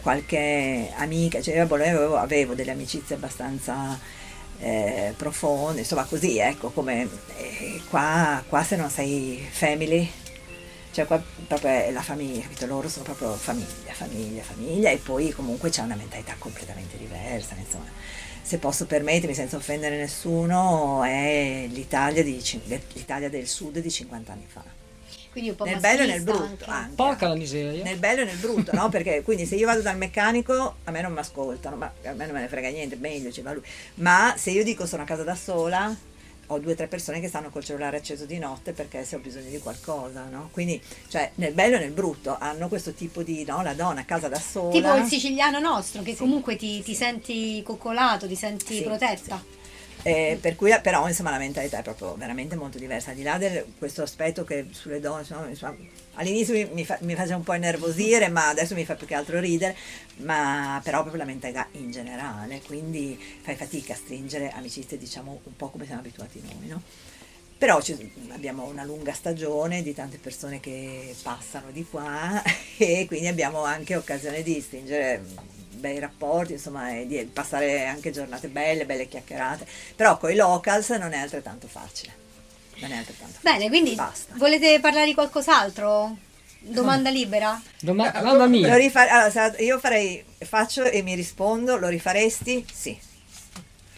qualche 0.01 0.91
amica, 0.95 1.41
cioè 1.41 1.55
io 1.57 1.63
a 1.63 1.65
Bologna 1.65 1.91
avevo, 1.91 2.15
avevo 2.15 2.53
delle 2.53 2.71
amicizie 2.71 3.15
abbastanza 3.15 3.99
eh, 4.59 5.13
profonde, 5.17 5.81
insomma 5.81 6.05
così, 6.05 6.37
ecco, 6.37 6.69
come 6.69 7.07
eh, 7.37 7.81
qua, 7.89 8.41
qua 8.47 8.63
se 8.63 8.75
non 8.77 8.89
sei 8.89 9.45
family, 9.51 10.09
cioè 10.91 11.05
qua 11.05 11.21
proprio 11.47 11.69
è 11.69 11.91
la 11.91 12.01
famiglia, 12.01 12.41
capito? 12.41 12.65
Loro 12.65 12.89
sono 12.89 13.05
proprio 13.05 13.33
famiglia, 13.33 13.91
famiglia, 13.91 14.43
famiglia 14.43 14.89
e 14.89 14.97
poi 14.97 15.31
comunque 15.31 15.69
c'è 15.69 15.81
una 15.81 15.95
mentalità 15.95 16.35
completamente 16.37 16.97
diversa, 16.97 17.55
insomma. 17.57 17.89
Se 18.41 18.57
posso 18.57 18.85
permettermi, 18.85 19.33
senza 19.33 19.55
offendere 19.55 19.95
nessuno, 19.95 21.03
è 21.03 21.67
l'Italia, 21.69 22.23
di 22.23 22.41
l'Italia 22.93 23.29
del 23.29 23.47
sud 23.47 23.79
di 23.79 23.89
50 23.89 24.31
anni 24.31 24.45
fa. 24.47 24.63
Quindi 25.31 25.51
un 25.51 25.55
po' 25.55 25.63
Nel 25.63 25.79
bello 25.79 26.03
e 26.03 26.07
nel 26.07 26.23
brutto, 26.23 26.43
anche. 26.43 26.65
anche. 26.65 26.95
Porca 26.95 27.27
la 27.29 27.35
miseria. 27.35 27.83
Nel 27.83 27.97
bello 27.97 28.21
e 28.21 28.25
nel 28.25 28.35
brutto, 28.35 28.75
no? 28.75 28.89
Perché 28.89 29.21
quindi 29.21 29.45
se 29.45 29.55
io 29.55 29.65
vado 29.65 29.81
dal 29.81 29.95
meccanico 29.95 30.75
a 30.83 30.91
me 30.91 31.01
non 31.01 31.13
mi 31.13 31.19
ascoltano, 31.19 31.77
ma 31.77 31.85
a 32.03 32.11
me 32.11 32.25
non 32.25 32.35
me 32.35 32.41
ne 32.41 32.47
frega 32.49 32.67
niente, 32.67 32.97
meglio 32.97 33.31
ci 33.31 33.41
va 33.41 33.53
lui. 33.53 33.63
Ma 33.95 34.33
se 34.37 34.51
io 34.51 34.63
dico 34.65 34.85
sono 34.85 35.03
a 35.03 35.05
casa 35.05 35.23
da 35.23 35.35
sola, 35.35 35.95
ho 36.51 36.59
due 36.59 36.73
o 36.73 36.75
tre 36.75 36.87
persone 36.87 37.21
che 37.21 37.29
stanno 37.29 37.49
col 37.49 37.63
cellulare 37.63 37.97
acceso 37.97 38.25
di 38.25 38.37
notte 38.37 38.73
perché 38.73 39.05
se 39.05 39.15
ho 39.15 39.19
bisogno 39.19 39.49
di 39.49 39.59
qualcosa, 39.59 40.25
no? 40.29 40.49
Quindi, 40.51 40.81
cioè, 41.07 41.31
nel 41.35 41.53
bello 41.53 41.77
e 41.77 41.79
nel 41.79 41.91
brutto 41.91 42.35
hanno 42.37 42.67
questo 42.67 42.91
tipo 42.91 43.23
di, 43.23 43.45
no? 43.45 43.61
La 43.63 43.73
donna 43.73 44.01
a 44.01 44.05
casa 44.05 44.27
da 44.27 44.39
sola. 44.39 44.69
Tipo 44.71 44.95
il 44.95 45.05
siciliano 45.05 45.59
nostro, 45.59 46.01
che 46.01 46.11
Sì. 46.11 46.17
comunque 46.17 46.57
ti, 46.57 46.81
ti 46.83 46.93
senti 46.93 47.63
coccolato, 47.63 48.27
ti 48.27 48.35
senti 48.35 48.75
Sì, 48.77 48.81
protetta. 48.83 49.41
Eh, 50.03 50.39
per 50.41 50.55
cui 50.55 50.71
però 50.81 51.07
insomma 51.07 51.29
la 51.29 51.37
mentalità 51.37 51.77
è 51.79 51.83
proprio 51.83 52.15
veramente 52.15 52.55
molto 52.55 52.79
diversa 52.79 53.11
al 53.11 53.15
di 53.17 53.21
là 53.21 53.37
di 53.37 53.47
questo 53.77 54.01
aspetto 54.01 54.43
che 54.43 54.65
sulle 54.71 54.99
donne 54.99 55.19
insomma, 55.19 55.47
insomma, 55.47 55.75
all'inizio 56.15 56.55
mi, 56.55 56.67
mi, 56.73 56.85
fa- 56.85 56.97
mi 57.01 57.13
faceva 57.13 57.35
un 57.35 57.43
po' 57.43 57.53
innervosire 57.53 58.27
ma 58.29 58.47
adesso 58.47 58.73
mi 58.73 58.83
fa 58.83 58.95
più 58.95 59.05
che 59.05 59.13
altro 59.13 59.39
ridere 59.39 59.75
ma 60.17 60.79
però 60.83 61.01
proprio 61.01 61.21
la 61.21 61.27
mentalità 61.27 61.67
in 61.73 61.91
generale 61.91 62.61
quindi 62.65 63.15
fai 63.41 63.55
fatica 63.55 63.93
a 63.93 63.95
stringere 63.95 64.49
amicizie 64.49 64.97
diciamo 64.97 65.39
un 65.43 65.55
po' 65.55 65.69
come 65.69 65.85
siamo 65.85 65.99
abituati 65.99 66.41
noi 66.43 66.67
no? 66.67 66.81
però 67.61 67.79
ci- 67.79 68.11
abbiamo 68.31 68.63
una 68.65 68.83
lunga 68.83 69.13
stagione 69.13 69.83
di 69.83 69.93
tante 69.93 70.17
persone 70.17 70.59
che 70.59 71.15
passano 71.21 71.69
di 71.69 71.85
qua 71.87 72.41
e 72.77 73.05
quindi 73.07 73.27
abbiamo 73.27 73.63
anche 73.63 73.95
occasione 73.95 74.41
di 74.41 74.59
stringere 74.61 75.23
bei 75.81 75.99
rapporti, 75.99 76.53
insomma, 76.53 76.95
e 76.97 77.05
di 77.07 77.17
passare 77.25 77.85
anche 77.85 78.11
giornate 78.11 78.47
belle, 78.47 78.85
belle 78.85 79.07
chiacchierate. 79.09 79.65
Però 79.95 80.17
con 80.17 80.31
i 80.31 80.35
locals 80.35 80.89
non 80.91 81.11
è 81.11 81.17
altrettanto 81.17 81.67
facile. 81.67 82.13
Non 82.75 82.91
è 82.91 82.97
altrettanto 82.97 83.39
Bene, 83.41 83.67
quindi 83.67 83.93
Basta. 83.95 84.33
volete 84.37 84.79
parlare 84.79 85.05
di 85.07 85.13
qualcos'altro? 85.13 86.15
Domanda 86.59 87.09
libera? 87.09 87.59
Doma- 87.79 88.11
mamma 88.13 88.33
Lo 88.33 88.47
mia, 88.47 88.75
rifa- 88.75 89.09
allora, 89.09 89.55
io 89.57 89.79
farei, 89.79 90.23
faccio 90.37 90.83
e 90.83 91.01
mi 91.01 91.15
rispondo, 91.15 91.77
lo 91.77 91.87
rifaresti? 91.87 92.65
Sì. 92.71 92.97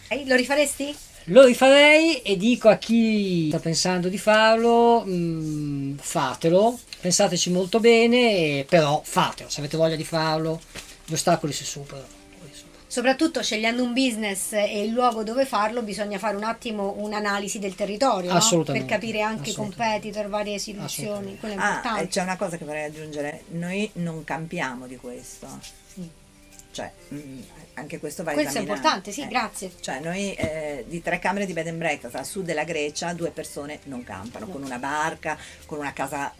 Eh, 0.08 0.24
Lo 0.26 0.34
rifaresti? 0.34 0.96
lo 1.28 1.44
rifarei 1.44 2.20
e 2.20 2.36
dico 2.36 2.68
a 2.68 2.76
chi 2.76 3.48
sta 3.48 3.58
pensando 3.58 4.08
di 4.10 4.18
farlo, 4.18 5.02
mm, 5.06 5.96
fatelo, 5.96 6.78
pensateci 7.00 7.50
molto 7.50 7.80
bene, 7.80 8.64
però 8.68 9.00
fatelo, 9.02 9.48
se 9.48 9.60
avete 9.60 9.78
voglia 9.78 9.96
di 9.96 10.04
farlo, 10.04 10.60
gli 11.04 11.12
ostacoli 11.12 11.52
si 11.52 11.64
superano. 11.64 12.22
Soprattutto 12.86 13.42
scegliendo 13.42 13.82
un 13.82 13.92
business 13.92 14.52
e 14.52 14.82
il 14.84 14.90
luogo 14.92 15.24
dove 15.24 15.46
farlo, 15.46 15.82
bisogna 15.82 16.16
fare 16.18 16.36
un 16.36 16.44
attimo 16.44 16.94
un'analisi 16.98 17.58
del 17.58 17.74
territorio 17.74 18.32
no? 18.32 18.62
per 18.62 18.84
capire 18.84 19.20
anche 19.20 19.50
i 19.50 19.52
competitor, 19.54 20.28
varie 20.28 20.54
è 20.54 21.56
Ah, 21.56 21.64
importante. 21.66 22.02
e 22.02 22.06
c'è 22.06 22.22
una 22.22 22.36
cosa 22.36 22.56
che 22.56 22.64
vorrei 22.64 22.84
aggiungere, 22.84 23.42
noi 23.48 23.90
non 23.94 24.22
campiamo 24.22 24.86
di 24.86 24.96
questo. 24.96 25.82
Cioè, 26.70 26.90
mm, 27.12 27.40
anche 27.74 28.00
questo 28.00 28.24
va 28.24 28.32
Questo 28.32 28.48
è 28.48 28.62
esaminato. 28.62 28.78
importante, 28.78 29.12
sì, 29.12 29.20
Eh. 29.22 29.28
grazie. 29.28 29.72
Cioè 29.80 30.00
noi 30.00 30.34
eh, 30.34 30.84
di 30.88 31.00
tre 31.02 31.20
camere 31.20 31.46
di 31.46 31.52
bed 31.52 31.68
and 31.68 31.78
breakfast 31.78 32.16
a 32.16 32.24
sud 32.24 32.44
della 32.44 32.64
Grecia 32.64 33.12
due 33.12 33.30
persone 33.30 33.78
non 33.84 34.02
campano, 34.02 34.46
con 34.48 34.62
una 34.62 34.78
barca, 34.78 35.38
con 35.66 35.78
una 35.78 35.92
casa, 35.92 36.32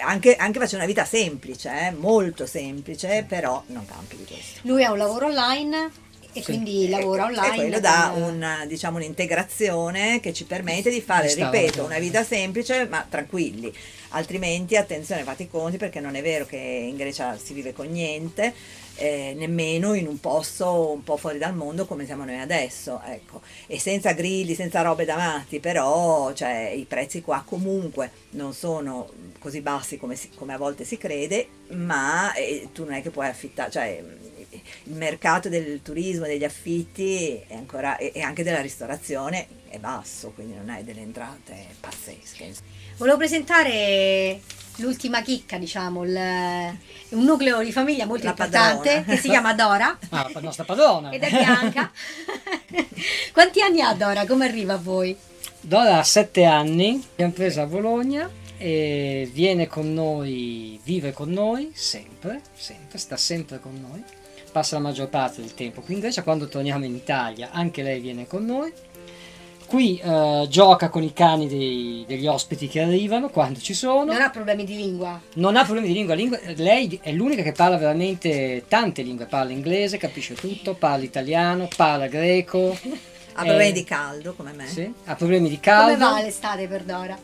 anche, 0.00 0.36
anche 0.36 0.58
facendo 0.58 0.84
una 0.84 0.92
vita 0.92 1.04
semplice, 1.04 1.70
eh, 1.70 1.90
molto 1.92 2.46
semplice, 2.46 3.24
però 3.26 3.62
non 3.68 3.86
campi 3.86 4.16
di 4.16 4.24
questo. 4.24 4.60
Lui 4.62 4.84
ha 4.84 4.92
un 4.92 4.98
lavoro 4.98 5.26
online 5.26 5.90
e 6.32 6.42
quindi 6.42 6.88
lavora 6.88 7.24
online. 7.24 7.52
E 7.52 7.54
quello 7.54 7.80
dà 7.80 8.10
con- 8.12 8.22
un, 8.22 8.64
diciamo, 8.66 8.96
un'integrazione 8.96 10.20
che 10.20 10.32
ci 10.32 10.44
permette 10.44 10.90
di 10.90 11.00
fare, 11.00 11.32
ripeto, 11.32 11.84
una 11.84 11.98
vita 11.98 12.22
semplice 12.22 12.86
ma 12.86 13.06
tranquilli. 13.08 13.72
Altrimenti 14.10 14.76
attenzione, 14.76 15.22
fate 15.22 15.44
i 15.44 15.48
conti 15.48 15.76
perché 15.76 16.00
non 16.00 16.14
è 16.14 16.22
vero 16.22 16.46
che 16.46 16.56
in 16.56 16.96
Grecia 16.96 17.36
si 17.36 17.52
vive 17.52 17.72
con 17.72 17.88
niente, 17.88 18.54
eh, 18.98 19.32
nemmeno 19.36 19.94
in 19.94 20.06
un 20.06 20.18
posto 20.18 20.90
un 20.90 21.04
po' 21.04 21.16
fuori 21.16 21.38
dal 21.38 21.54
mondo 21.54 21.86
come 21.86 22.04
siamo 22.04 22.24
noi 22.24 22.38
adesso, 22.38 23.00
ecco. 23.04 23.40
E 23.66 23.78
senza 23.78 24.12
grilli, 24.12 24.54
senza 24.54 24.82
robe 24.82 25.04
da 25.04 25.16
matti, 25.16 25.60
però 25.60 26.32
cioè, 26.32 26.72
i 26.76 26.84
prezzi 26.84 27.22
qua 27.22 27.42
comunque 27.46 28.10
non 28.30 28.52
sono 28.52 29.08
così 29.38 29.60
bassi 29.60 29.98
come, 29.98 30.16
si- 30.16 30.30
come 30.34 30.54
a 30.54 30.58
volte 30.58 30.84
si 30.84 30.98
crede, 30.98 31.48
ma 31.70 32.34
eh, 32.34 32.68
tu 32.72 32.84
non 32.84 32.94
è 32.94 33.02
che 33.02 33.10
puoi 33.10 33.28
affittare, 33.28 33.70
cioè 33.70 34.02
il 34.50 34.94
mercato 34.94 35.48
del 35.48 35.80
turismo, 35.82 36.24
degli 36.24 36.44
affitti 36.44 37.40
ancora, 37.50 37.96
e 37.98 38.20
anche 38.20 38.42
della 38.42 38.60
ristorazione 38.60 39.46
è 39.68 39.78
basso, 39.78 40.30
quindi 40.30 40.56
non 40.56 40.70
hai 40.70 40.82
delle 40.82 41.02
entrate 41.02 41.66
pazzesche. 41.78 42.52
Volevo 42.96 43.18
presentare 43.18 44.40
l'ultima 44.78 45.22
chicca, 45.22 45.58
diciamo, 45.58 46.04
il- 46.04 46.76
un 47.10 47.24
nucleo 47.24 47.62
di 47.62 47.72
famiglia 47.72 48.04
molto 48.06 48.24
La 48.24 48.30
importante 48.30 48.88
padrona. 48.88 49.02
che 49.04 49.16
si 49.16 49.28
chiama 49.28 49.54
Dora 49.54 49.98
Ah, 50.10 50.30
la 50.32 50.40
nostra 50.40 50.64
padrona. 50.64 51.10
ed 51.10 51.22
è 51.22 51.30
bianca. 51.30 51.90
Quanti 53.32 53.60
anni 53.62 53.80
ha 53.80 53.94
Dora? 53.94 54.26
Come 54.26 54.46
arriva 54.46 54.74
a 54.74 54.78
voi? 54.78 55.16
Dora 55.60 55.98
ha 55.98 56.02
sette 56.04 56.44
anni, 56.44 56.94
l'abbiamo 57.10 57.32
presa 57.32 57.62
a 57.62 57.66
Bologna 57.66 58.28
e 58.56 59.28
viene 59.32 59.66
con 59.66 59.92
noi, 59.92 60.80
vive 60.84 61.12
con 61.12 61.30
noi 61.30 61.70
sempre, 61.74 62.40
sempre, 62.56 62.98
sta 62.98 63.16
sempre 63.16 63.60
con 63.60 63.78
noi, 63.80 64.02
passa 64.52 64.76
la 64.76 64.82
maggior 64.82 65.08
parte 65.08 65.40
del 65.40 65.54
tempo 65.54 65.80
qui 65.80 65.94
in 65.94 66.00
Grecia, 66.00 66.22
quando 66.22 66.48
torniamo 66.48 66.84
in 66.84 66.94
Italia 66.94 67.50
anche 67.52 67.82
lei 67.82 68.00
viene 68.00 68.26
con 68.26 68.44
noi. 68.44 68.72
Qui 69.68 70.00
eh, 70.02 70.46
gioca 70.48 70.88
con 70.88 71.02
i 71.02 71.12
cani 71.12 71.46
dei- 71.46 72.02
degli 72.08 72.26
ospiti 72.26 72.68
che 72.68 72.80
arrivano 72.80 73.28
quando 73.28 73.60
ci 73.60 73.74
sono. 73.74 74.04
Non 74.12 74.22
ha 74.22 74.30
problemi 74.30 74.64
di 74.64 74.74
lingua. 74.76 75.20
Non 75.34 75.56
ha 75.56 75.64
problemi 75.64 75.88
di 75.88 75.92
lingua, 75.92 76.14
lingua- 76.14 76.38
lei 76.56 76.98
è 77.02 77.12
l'unica 77.12 77.42
che 77.42 77.52
parla 77.52 77.76
veramente 77.76 78.64
tante 78.66 79.02
lingue, 79.02 79.26
parla 79.26 79.52
inglese, 79.52 79.98
capisce 79.98 80.32
tutto, 80.34 80.72
parla 80.72 81.04
italiano, 81.04 81.68
parla 81.76 82.06
greco. 82.06 82.70
Ha 83.34 83.42
eh, 83.42 83.46
problemi 83.46 83.72
di 83.72 83.84
caldo 83.84 84.32
come 84.34 84.52
me. 84.52 84.66
sì, 84.66 84.90
ha 85.04 85.14
problemi 85.14 85.50
di 85.50 85.60
Come 85.62 85.76
caldo. 85.96 86.04
va 86.12 86.22
l'estate 86.22 86.66
per 86.66 86.82
Dora? 86.84 87.18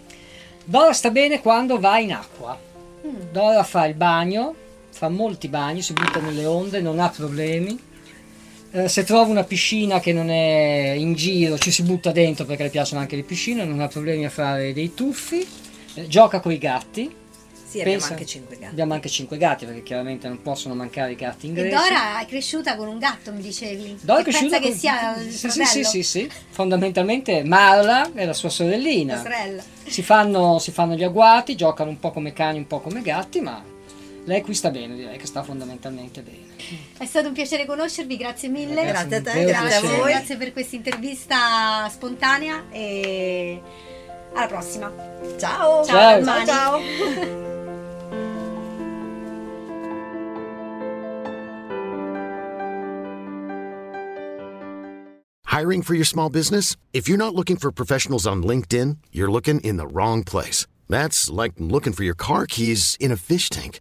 Dora 0.67 0.93
sta 0.93 1.11
bene 1.11 1.41
quando 1.41 1.81
va 1.81 1.99
in 1.99 2.13
acqua. 2.13 2.59
Mm. 3.07 3.33
Dora 3.33 3.63
fa 3.63 3.87
il 3.87 3.95
bagno, 3.95 4.55
fa 4.91 5.09
molti 5.09 5.49
bagni, 5.49 5.81
si 5.81 5.95
butta 5.95 6.21
nelle 6.21 6.45
onde, 6.45 6.81
non 6.83 7.01
ha 7.01 7.09
problemi. 7.09 7.93
Eh, 8.77 8.89
se 8.89 9.05
trova 9.05 9.31
una 9.31 9.45
piscina 9.45 10.01
che 10.01 10.13
non 10.13 10.31
è 10.31 10.95
in 10.97 11.15
giro, 11.15 11.57
ci 11.59 11.71
si 11.71 11.85
butta 11.85 12.11
dentro 12.11 12.45
perché 12.45 12.65
le 12.65 12.71
piacciono 12.71 13.01
anche 13.01 13.15
le 13.15 13.23
piscine, 13.23 13.65
non 13.65 13.79
ha 13.81 13.87
problemi 13.87 14.25
a 14.25 14.31
fare 14.31 14.73
dei 14.73 14.95
tuffi. 14.95 15.47
Eh, 15.95 16.09
gioca 16.09 16.41
con 16.41 16.51
i 16.51 16.59
gatti. 16.59 17.23
Sì, 17.65 17.81
abbiamo 17.81 17.99
Pensa- 17.99 18.13
anche 18.15 18.27
5 18.27 18.57
gatti. 18.57 18.71
Abbiamo 18.73 18.95
anche 18.95 19.09
5 19.09 19.37
gatti 19.37 19.65
perché 19.65 19.83
chiaramente 19.85 20.27
non 20.27 20.43
possono 20.43 20.75
mancare 20.75 21.13
i 21.13 21.15
gatti 21.15 21.47
in 21.47 21.57
E 21.57 21.61
Grecia. 21.63 21.77
Dora 21.83 22.21
è 22.21 22.27
cresciuta 22.27 22.75
con 22.77 22.89
un 22.89 22.99
gatto, 22.99 23.33
mi 23.33 23.43
dicevi. 23.43 23.99
Dora 24.03 24.21
è 24.21 24.23
cresciuta 24.25 24.59
pensa 24.59 24.61
che 24.61 24.69
con- 24.71 24.79
sia 24.79 25.17
il 25.23 25.31
sì, 25.33 25.51
sì, 25.51 25.65
sì, 25.65 25.85
sì, 25.85 26.03
sì. 26.03 26.31
Fondamentalmente 26.51 27.45
Marla 27.45 28.11
è 28.13 28.25
la 28.25 28.33
sua 28.33 28.49
sorellina. 28.49 29.15
la 29.15 29.23
sorella. 29.23 29.63
Si 29.87 30.03
fanno, 30.03 30.59
si 30.59 30.73
fanno 30.73 30.95
gli 30.97 31.05
agguati, 31.05 31.55
giocano 31.55 31.91
un 31.91 32.01
po' 32.01 32.11
come 32.11 32.33
cani, 32.33 32.59
un 32.59 32.67
po' 32.67 32.81
come 32.81 33.03
gatti, 33.03 33.41
ma 33.41 33.63
lei 34.27 34.41
qui 34.41 34.55
sta 34.55 34.71
bene, 34.71 34.95
direi 34.95 35.19
che 35.19 35.27
sta 35.27 35.43
fondamentalmente 35.43 36.23
bene. 36.23 36.57
È 36.97 37.05
stato 37.05 37.29
un 37.29 37.35
piacere 37.35 37.67
conoscervi, 37.67 38.17
grazie 38.17 38.49
mille. 38.49 38.85
Ragazzi, 38.85 39.09
Grazie 39.09 39.31
a 39.31 39.35
te, 39.35 39.45
grazie 39.45 39.77
a 39.77 39.97
voi. 39.97 40.13
Grazie 40.13 40.37
per 40.37 40.53
questa 40.53 40.77
intervista 40.77 41.89
spontanea 41.91 42.65
e 42.71 43.61
alla 44.33 44.47
prossima. 44.47 44.91
Ciao! 45.39 45.85
Ciao. 45.85 46.25
ciao! 46.25 46.47
ciao. 46.47 46.81
Hiring 55.55 55.83
for 55.83 55.95
your 55.95 56.07
small 56.07 56.31
business? 56.31 56.77
If 56.93 57.09
you're 57.09 57.17
not 57.19 57.35
looking 57.35 57.57
for 57.57 57.71
professionals 57.71 58.27
on 58.27 58.43
LinkedIn, 58.43 58.97
you're 59.13 59.31
looking 59.31 59.61
in 59.61 59.77
the 59.77 59.87
wrong 59.87 60.25
place. 60.25 60.67
That's 60.89 61.31
like 61.31 61.53
looking 61.59 61.93
for 61.93 62.03
your 62.03 62.17
car 62.17 62.47
keys 62.47 62.97
in 62.99 63.13
a 63.13 63.17
fish 63.17 63.49
tank. 63.51 63.81